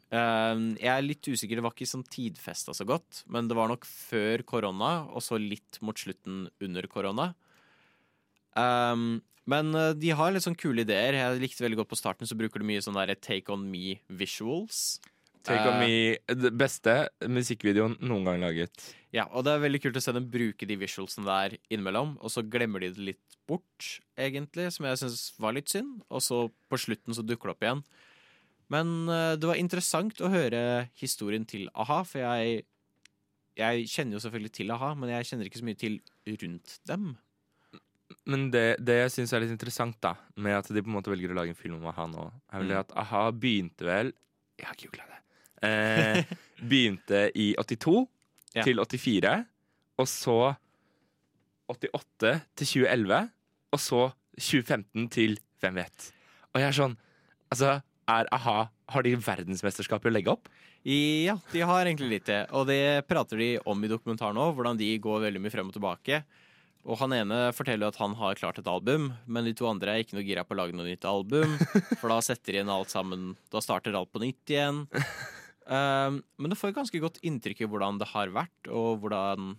Uh, 0.10 0.74
jeg 0.80 0.94
er 0.94 1.06
litt 1.06 1.30
usikker, 1.30 1.60
det 1.60 1.66
var 1.66 1.76
ikke 1.76 1.90
sånn 1.90 2.08
tidfesta 2.10 2.74
så 2.78 2.88
godt, 2.90 3.24
men 3.30 3.50
det 3.50 3.58
var 3.58 3.70
nok 3.72 3.86
før 3.90 4.46
korona, 4.48 4.94
og 5.10 5.26
så 5.26 5.42
litt 5.42 5.82
mot 5.86 5.98
slutten 5.98 6.48
under 6.66 6.90
korona. 6.90 7.32
Um, 8.58 9.20
men 9.50 9.74
eh, 9.78 9.94
de 9.98 10.12
har 10.16 10.34
litt 10.34 10.46
sånn 10.46 10.58
kule 10.60 10.84
ideer. 10.86 11.18
Jeg 11.18 11.42
likte 11.42 11.66
veldig 11.66 11.82
godt 11.82 11.94
på 11.94 12.00
starten, 12.00 12.30
så 12.30 12.38
bruker 12.38 12.62
de 12.62 12.70
mye 12.70 12.84
sånn 12.86 12.98
der 13.00 13.16
Take 13.18 13.52
On 13.54 13.64
Me 13.72 13.98
visuals. 14.22 15.00
Take 15.48 15.66
On 15.66 15.80
Eh, 15.80 15.82
Me, 15.82 16.36
det 16.36 16.52
beste 16.60 16.96
musikkvideoen 17.26 17.98
noen 18.04 18.28
gang 18.28 18.42
laget. 18.44 18.90
Ja, 19.16 19.26
og 19.32 19.46
det 19.48 19.56
er 19.56 19.64
veldig 19.64 19.82
kult 19.82 19.98
å 19.98 20.04
se 20.04 20.14
dem 20.14 20.28
bruke 20.30 20.68
de 20.70 20.78
visualsene 20.78 21.26
der 21.26 21.58
innimellom, 21.72 22.18
og 22.22 22.30
så 22.34 22.44
glemmer 22.46 22.84
de 22.84 22.92
det 22.94 23.06
litt 23.14 23.38
bort, 23.50 23.88
egentlig, 24.20 24.68
som 24.76 24.86
jeg 24.86 25.00
syns 25.02 25.24
var 25.42 25.56
litt 25.58 25.72
synd. 25.72 26.04
Og 26.14 26.22
så 26.22 26.44
på 26.70 26.78
slutten 26.78 27.18
så 27.18 27.26
dukker 27.26 27.50
det 27.50 27.56
opp 27.56 27.66
igjen. 27.66 27.82
Men 28.70 28.92
eh, 29.10 29.36
det 29.40 29.50
var 29.50 29.58
interessant 29.58 30.20
å 30.22 30.30
høre 30.30 30.62
historien 31.02 31.48
til 31.50 31.70
a-ha, 31.74 32.04
for 32.06 32.22
jeg 32.26 32.66
Jeg 33.60 33.90
kjenner 33.92 34.16
jo 34.16 34.22
selvfølgelig 34.24 34.54
til 34.56 34.70
a-ha, 34.72 34.94
men 34.96 35.10
jeg 35.12 35.26
kjenner 35.28 35.48
ikke 35.50 35.60
så 35.60 35.66
mye 35.68 35.76
til 35.76 35.98
rundt 36.40 36.78
dem. 36.88 37.18
Men 38.28 38.50
det, 38.52 38.78
det 38.84 38.98
jeg 39.04 39.12
syns 39.12 39.32
er 39.34 39.40
litt 39.42 39.52
interessant, 39.56 39.96
da, 40.02 40.16
med 40.36 40.58
at 40.60 40.68
de 40.68 40.82
på 40.84 40.88
en 40.92 40.98
måte 41.00 41.10
velger 41.10 41.32
å 41.32 41.38
lage 41.40 41.50
en 41.54 41.58
film 41.58 41.76
om 41.80 41.88
a-ha 41.90 42.06
nå, 42.08 42.32
er 42.52 42.60
vel 42.60 42.68
det 42.68 42.76
Mm. 42.76 42.82
at 42.86 42.92
a-ha 42.98 43.32
begynte 43.32 43.86
vel 43.88 44.12
Jeg 44.60 44.68
har 44.68 44.76
googla 44.76 45.06
det. 45.08 45.20
Eh, 45.64 46.24
begynte 46.70 47.32
i 47.36 47.56
82 47.58 48.08
Ja. 48.56 48.64
til 48.64 48.80
84, 48.80 49.46
og 50.00 50.08
så 50.08 50.56
88 51.70 52.42
til 52.58 52.68
2011, 52.68 53.30
og 53.74 53.80
så 53.80 54.02
2015 54.40 55.10
til 55.14 55.38
hvem 55.62 55.76
vet. 55.82 56.12
Og 56.54 56.62
jeg 56.62 56.68
er 56.72 56.78
sånn 56.80 56.98
Altså, 57.52 57.80
er 58.10 58.28
a-ha 58.32 58.70
Har 58.90 59.04
de 59.06 59.16
verdensmesterskap 59.18 60.06
å 60.06 60.12
legge 60.14 60.32
opp? 60.34 60.48
Ja, 60.86 61.36
de 61.52 61.60
har 61.66 61.86
egentlig 61.86 62.10
litt 62.10 62.26
det. 62.30 62.44
Og 62.56 62.66
det 62.70 63.06
prater 63.10 63.38
de 63.38 63.48
om 63.70 63.84
i 63.84 63.90
dokumentaren 63.92 64.38
òg, 64.40 64.54
hvordan 64.56 64.78
de 64.80 64.88
går 65.02 65.20
veldig 65.28 65.42
mye 65.44 65.52
frem 65.52 65.68
og 65.70 65.74
tilbake. 65.76 66.22
Og 66.88 66.96
han 67.02 67.14
ene 67.14 67.40
forteller 67.56 67.86
jo 67.86 67.92
at 67.92 68.00
han 68.00 68.16
har 68.20 68.40
klart 68.40 68.60
et 68.62 68.70
album, 68.72 69.10
men 69.28 69.48
de 69.48 69.54
to 69.58 69.68
andre 69.68 69.94
er 69.94 70.04
ikke 70.04 70.16
noe 70.16 70.26
gira 70.26 70.46
på 70.48 70.56
å 70.56 70.62
lage 70.62 70.78
noe 70.78 70.88
nytt 70.88 71.06
album. 71.08 71.58
For 72.00 72.08
da 72.12 72.20
setter 72.24 72.62
inn 72.62 72.72
alt 72.72 72.94
sammen 72.94 73.34
Da 73.52 73.62
starter 73.64 73.98
alt 74.00 74.12
på 74.14 74.22
nytt 74.24 74.54
igjen. 74.54 74.86
Um, 75.70 76.22
men 76.40 76.50
du 76.50 76.58
får 76.58 76.72
et 76.72 76.80
ganske 76.80 77.02
godt 77.04 77.20
inntrykk 77.26 77.66
i 77.66 77.70
hvordan 77.70 78.00
det 78.02 78.08
har 78.16 78.32
vært, 78.34 78.72
og 78.72 79.04
hvordan 79.04 79.52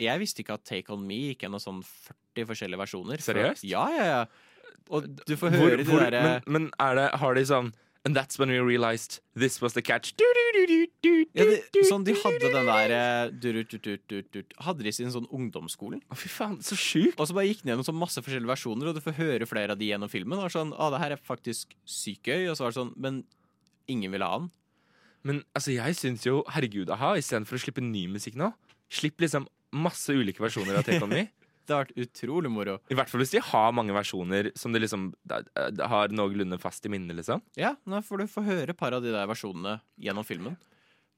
Jeg 0.00 0.18
visste 0.18 0.42
ikke 0.42 0.56
at 0.56 0.64
Take 0.66 0.90
On 0.94 1.04
Me 1.06 1.20
gikk 1.28 1.44
gjennom 1.44 1.62
sånn 1.62 1.84
40 1.84 2.48
forskjellige 2.48 2.80
versjoner. 2.80 3.22
Seriøst? 3.22 3.66
Ja, 3.68 3.86
ja, 3.94 4.06
ja. 4.10 4.22
Og 4.90 5.06
du 5.26 5.34
får 5.38 5.54
Hvor, 5.54 5.76
de 5.78 5.86
derre 5.86 6.22
men, 6.22 6.42
men 6.46 6.66
er 6.82 6.98
det, 6.98 7.10
har 7.20 7.38
de 7.38 7.44
sånn 7.46 7.74
And 8.06 8.14
that's 8.14 8.38
when 8.38 8.48
we 8.48 8.60
realized 8.60 9.18
this 9.34 9.60
was 9.60 9.72
the 9.74 9.82
catch. 9.82 10.12
Du, 10.14 10.22
du, 10.22 10.45
Sånn 11.88 12.04
de 12.06 12.14
hadde 12.20 12.50
den 12.52 12.68
der. 12.68 12.94
Hadde 14.66 14.86
de 14.86 14.92
sin 14.94 15.12
sånn 15.14 15.28
ungdomsskolen. 15.30 16.02
Å, 16.10 16.18
fy 16.18 16.30
faen, 16.32 16.58
så 16.64 16.78
sjukt. 16.78 17.16
Og 17.20 17.28
så 17.28 17.36
bare 17.36 17.48
gikk 17.48 17.62
den 17.64 17.74
gjennom 17.74 17.86
så 17.86 17.94
masse 17.96 18.22
forskjellige 18.22 18.52
versjoner, 18.52 18.90
og 18.90 18.98
du 18.98 19.02
får 19.04 19.18
høre 19.20 19.48
flere 19.48 19.76
av 19.76 19.80
de 19.80 19.90
gjennom 19.92 20.12
filmen. 20.12 20.40
Og 20.42 20.52
sånn, 20.54 20.74
ah, 20.76 20.90
det 20.94 21.02
her 21.02 21.16
er 21.16 21.22
faktisk 21.22 21.76
sykt 21.88 22.30
gøy. 22.30 22.48
Og 22.50 22.58
så 22.58 22.66
var 22.66 22.74
det 22.74 22.80
sånn, 22.80 22.94
men 23.00 23.22
ingen 23.90 24.14
ville 24.14 24.28
ha 24.28 24.42
den. 24.42 24.52
Men 25.26 25.42
altså, 25.58 25.74
jeg 25.74 25.98
syns 25.98 26.26
jo, 26.26 26.40
herregud, 26.54 26.90
a-ha, 26.94 27.16
istedenfor 27.18 27.58
å 27.58 27.62
slippe 27.64 27.82
ny 27.82 28.06
musikk 28.12 28.36
nå, 28.38 28.52
slipp 28.92 29.22
liksom 29.24 29.48
masse 29.74 30.14
ulike 30.14 30.42
versjoner 30.44 30.78
av 30.78 30.86
Take 30.86 31.02
On 31.02 31.10
Me. 31.10 31.26
Det 31.66 31.74
har 31.74 31.84
vært 31.84 31.96
utrolig 32.06 32.50
moro. 32.52 32.78
I 32.90 32.94
hvert 32.98 33.10
fall 33.10 33.20
hvis 33.24 33.34
de 33.34 33.40
har 33.42 33.72
mange 33.74 33.92
versjoner 33.96 34.52
som 34.58 34.72
de 34.72 34.80
liksom 34.82 35.08
da- 35.26 35.42
da 35.74 35.88
har 35.90 36.08
noenlunde 36.14 36.58
fast 36.62 36.86
i 36.86 36.92
minnet, 36.92 37.16
liksom. 37.18 37.42
Ja, 37.58 37.74
nå 37.86 38.02
får 38.06 38.18
du 38.22 38.26
få 38.30 38.44
høre 38.46 38.70
et 38.70 38.78
par 38.78 38.92
av 38.94 39.02
de 39.02 39.10
der 39.12 39.26
versjonene 39.26 39.80
gjennom 40.00 40.24
filmen. 40.24 40.56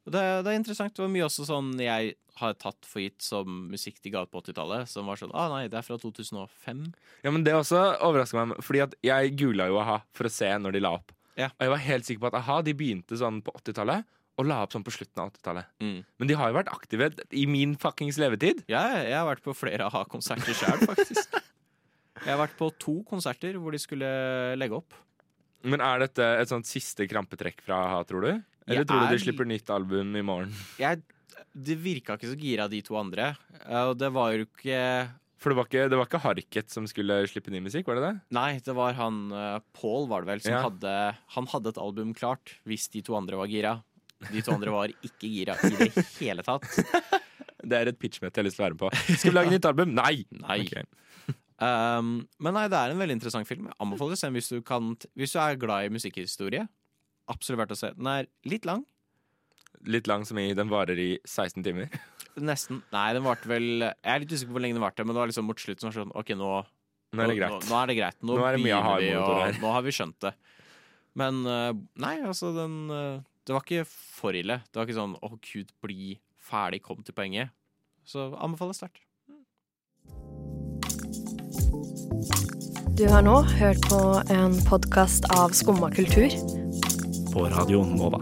Og 0.06 0.12
Det, 0.14 0.22
det 0.44 0.48
er 0.54 0.56
interessant. 0.56 0.94
Det 0.96 1.02
var 1.04 1.10
mye 1.12 1.26
også 1.28 1.44
sånn 1.44 1.74
jeg 1.78 2.14
har 2.38 2.54
tatt 2.54 2.86
for 2.86 3.02
gitt 3.02 3.20
som 3.20 3.68
musikk 3.68 4.00
de 4.00 4.10
ga 4.14 4.22
ut 4.24 4.30
på 4.32 4.40
80-tallet, 4.40 4.88
som 4.88 5.04
var 5.10 5.16
sånn 5.20 5.34
Ah, 5.34 5.48
nei, 5.52 5.66
det 5.68 5.76
er 5.76 5.82
fra 5.84 5.98
2005. 5.98 6.94
Ja, 7.24 7.30
men 7.34 7.44
det 7.44 7.52
også 7.52 7.98
overraska 8.00 8.46
meg, 8.46 8.62
fordi 8.64 8.80
at 8.86 8.94
jeg 9.04 9.34
googla 9.36 9.66
jo 9.68 9.76
a-ha 9.82 9.98
for 10.16 10.24
å 10.24 10.32
se 10.32 10.48
når 10.56 10.72
de 10.78 10.80
la 10.80 10.94
opp. 10.96 11.12
Ja. 11.36 11.50
Og 11.58 11.66
jeg 11.66 11.70
var 11.74 11.82
helt 11.84 12.04
sikker 12.08 12.20
på 12.24 12.30
at 12.32 12.38
a-ha 12.40 12.62
de 12.62 12.72
begynte 12.78 13.18
sånn 13.20 13.42
på 13.44 13.52
80-tallet 13.60 14.04
og 14.38 14.46
la 14.46 14.60
opp 14.62 14.72
sånn 14.74 14.84
på 14.86 14.92
slutten 14.94 15.18
av 15.24 15.32
80-tallet. 15.32 15.66
Mm. 15.82 15.98
Men 16.22 16.28
de 16.30 16.36
har 16.38 16.50
jo 16.52 16.56
vært 16.60 16.70
aktive 16.70 17.08
i 17.34 17.44
min 17.50 17.74
fuckings 17.80 18.18
levetid. 18.22 18.62
Ja, 18.70 18.84
jeg 19.02 19.16
har 19.18 19.26
vært 19.26 19.42
på 19.42 19.54
flere 19.58 19.88
a-ha-konserter 19.90 20.54
sjøl, 20.54 20.84
faktisk. 20.86 21.34
Jeg 22.18 22.32
har 22.34 22.40
vært 22.40 22.56
på 22.58 22.66
to 22.82 22.96
konserter 23.06 23.54
hvor 23.62 23.70
de 23.70 23.78
skulle 23.78 24.08
legge 24.58 24.74
opp. 24.74 24.96
Men 25.62 25.78
er 25.82 26.00
dette 26.02 26.24
et 26.40 26.50
sånt 26.50 26.66
siste 26.66 27.06
krampetrekk 27.06 27.60
fra 27.62 27.76
a-ha, 27.84 28.00
tror 28.06 28.24
du? 28.26 28.30
Eller 28.66 28.80
Jeg 28.82 28.88
tror 28.90 29.04
du 29.04 29.06
er- 29.06 29.12
de 29.14 29.20
slipper 29.22 29.46
nytt 29.46 29.70
album 29.70 30.16
i 30.18 30.22
morgen? 30.26 30.50
Jeg, 30.82 30.98
det 31.54 31.76
virka 31.78 32.16
ikke 32.18 32.32
så 32.32 32.38
gira, 32.38 32.66
de 32.70 32.80
to 32.82 32.98
andre. 32.98 33.36
Eh, 33.64 33.84
Og 33.86 33.94
det 34.02 34.10
var 34.12 34.32
jo 34.34 34.48
ikke 34.48 34.80
For 35.38 35.50
det 35.54 35.56
var 35.60 35.68
ikke, 35.70 35.84
det 35.94 35.98
var 36.00 36.06
ikke 36.10 36.20
Harket 36.26 36.74
som 36.74 36.86
skulle 36.90 37.20
slippe 37.30 37.54
ny 37.54 37.60
musikk, 37.62 37.86
var 37.86 37.94
det 38.00 38.06
det? 38.08 38.14
Nei, 38.34 38.58
det 38.66 38.74
var 38.74 38.98
han 38.98 39.20
uh, 39.30 39.60
Paul, 39.78 40.08
var 40.10 40.26
det 40.26 40.32
vel, 40.32 40.40
som 40.42 40.56
Ja. 40.58 40.62
hadde 40.66 40.94
Han 41.38 41.46
hadde 41.54 41.70
et 41.70 41.78
album 41.78 42.10
klart 42.18 42.56
hvis 42.66 42.88
de 42.90 43.02
to 43.06 43.14
andre 43.14 43.38
var 43.38 43.46
gira. 43.46 43.76
De 44.26 44.42
to 44.42 44.54
andre 44.54 44.74
var 44.74 44.92
ikke 45.06 45.30
gira 45.30 45.54
i 45.68 45.72
det 45.76 46.06
hele 46.18 46.44
tatt. 46.46 46.66
Det 47.68 47.74
er 47.74 47.88
et 47.90 47.98
pitchmøte 47.98 48.38
jeg 48.38 48.44
har 48.44 48.46
lyst 48.46 48.56
til 48.56 48.62
å 48.62 48.66
være 48.68 48.76
med 48.76 48.82
på. 48.84 49.16
Skal 49.18 49.32
vi 49.32 49.34
lage 49.34 49.50
nytt 49.50 49.66
album? 49.66 49.90
Nei! 49.96 50.14
Nei. 50.30 50.58
Okay. 50.62 50.84
Um, 51.58 52.12
men 52.38 52.54
nei, 52.54 52.68
det 52.70 52.78
er 52.78 52.92
en 52.94 53.00
veldig 53.02 53.16
interessant 53.16 53.48
film. 53.48 53.66
Jeg 53.66 53.76
anbefaler 53.82 54.20
den 54.20 54.36
hvis 54.38 54.50
du, 54.52 54.60
kan, 54.64 54.92
hvis 55.18 55.34
du 55.34 55.40
er 55.42 55.58
glad 55.58 55.88
i 55.88 55.90
musikkhistorie. 55.92 56.68
Absolutt 57.28 57.64
verdt 57.64 57.74
å 57.74 57.78
se. 57.80 57.90
Den 57.98 58.08
er 58.12 58.28
litt 58.48 58.68
lang. 58.68 58.84
Litt 59.90 60.06
lang 60.10 60.24
som 60.26 60.38
i 60.40 60.46
den 60.56 60.70
varer 60.70 60.98
i 61.02 61.08
16 61.26 61.66
timer. 61.66 61.90
Nesten. 62.38 62.80
Nei, 62.94 63.08
den 63.16 63.24
varte 63.26 63.50
vel 63.50 63.82
Jeg 63.82 63.98
er 64.06 64.22
litt 64.22 64.30
usikker 64.30 64.52
på 64.52 64.56
hvor 64.56 64.62
lenge 64.62 64.78
den 64.78 64.84
varte, 64.84 65.02
men 65.02 65.16
det 65.16 65.20
var 65.24 65.30
liksom 65.32 65.48
mot 65.50 65.58
slutten 65.58 65.94
sånn 65.94 66.14
OK, 66.14 66.30
nå, 66.38 66.52
Nå 67.18 67.24
er 67.24 67.32
det 67.32 67.34
Nå, 67.34 67.40
greit. 67.40 67.66
nå 67.66 67.80
er 67.80 67.90
det 67.90 67.96
greit. 67.98 68.18
Nå, 68.22 68.36
Nå 68.38 68.46
er 68.46 68.54
det 68.54 68.62
mye 68.62 68.78
og 68.78 69.34
her. 69.42 69.58
nå 69.58 69.74
har 69.74 69.84
vi 69.86 69.94
skjønt 69.98 70.18
det. 70.28 70.32
Men 71.18 71.42
uh, 71.42 71.72
nei, 71.98 72.14
altså, 72.22 72.52
den 72.54 72.78
uh, 72.92 73.18
Det 73.48 73.54
var 73.54 73.62
ikke 73.64 73.84
for 73.88 74.36
ille. 74.36 74.58
Det 74.68 74.76
var 74.76 74.84
ikke 74.84 74.98
sånn 74.98 75.14
å 75.24 75.28
gud, 75.40 75.70
bli 75.80 76.18
ferdig, 76.36 76.82
kom 76.84 76.98
til 77.00 77.14
poenget. 77.16 77.54
Så 78.04 78.26
anbefaler 78.36 78.76
sterkt. 78.76 79.00
Du 82.98 83.06
har 83.08 83.24
nå 83.24 83.38
hørt 83.56 83.80
på 83.88 84.02
en 84.36 84.58
podkast 84.68 85.30
av 85.32 85.56
Skumma 85.56 85.88
kultur. 85.96 86.28
På 87.32 87.48
Radio 87.48 87.86
Nova. 87.88 88.20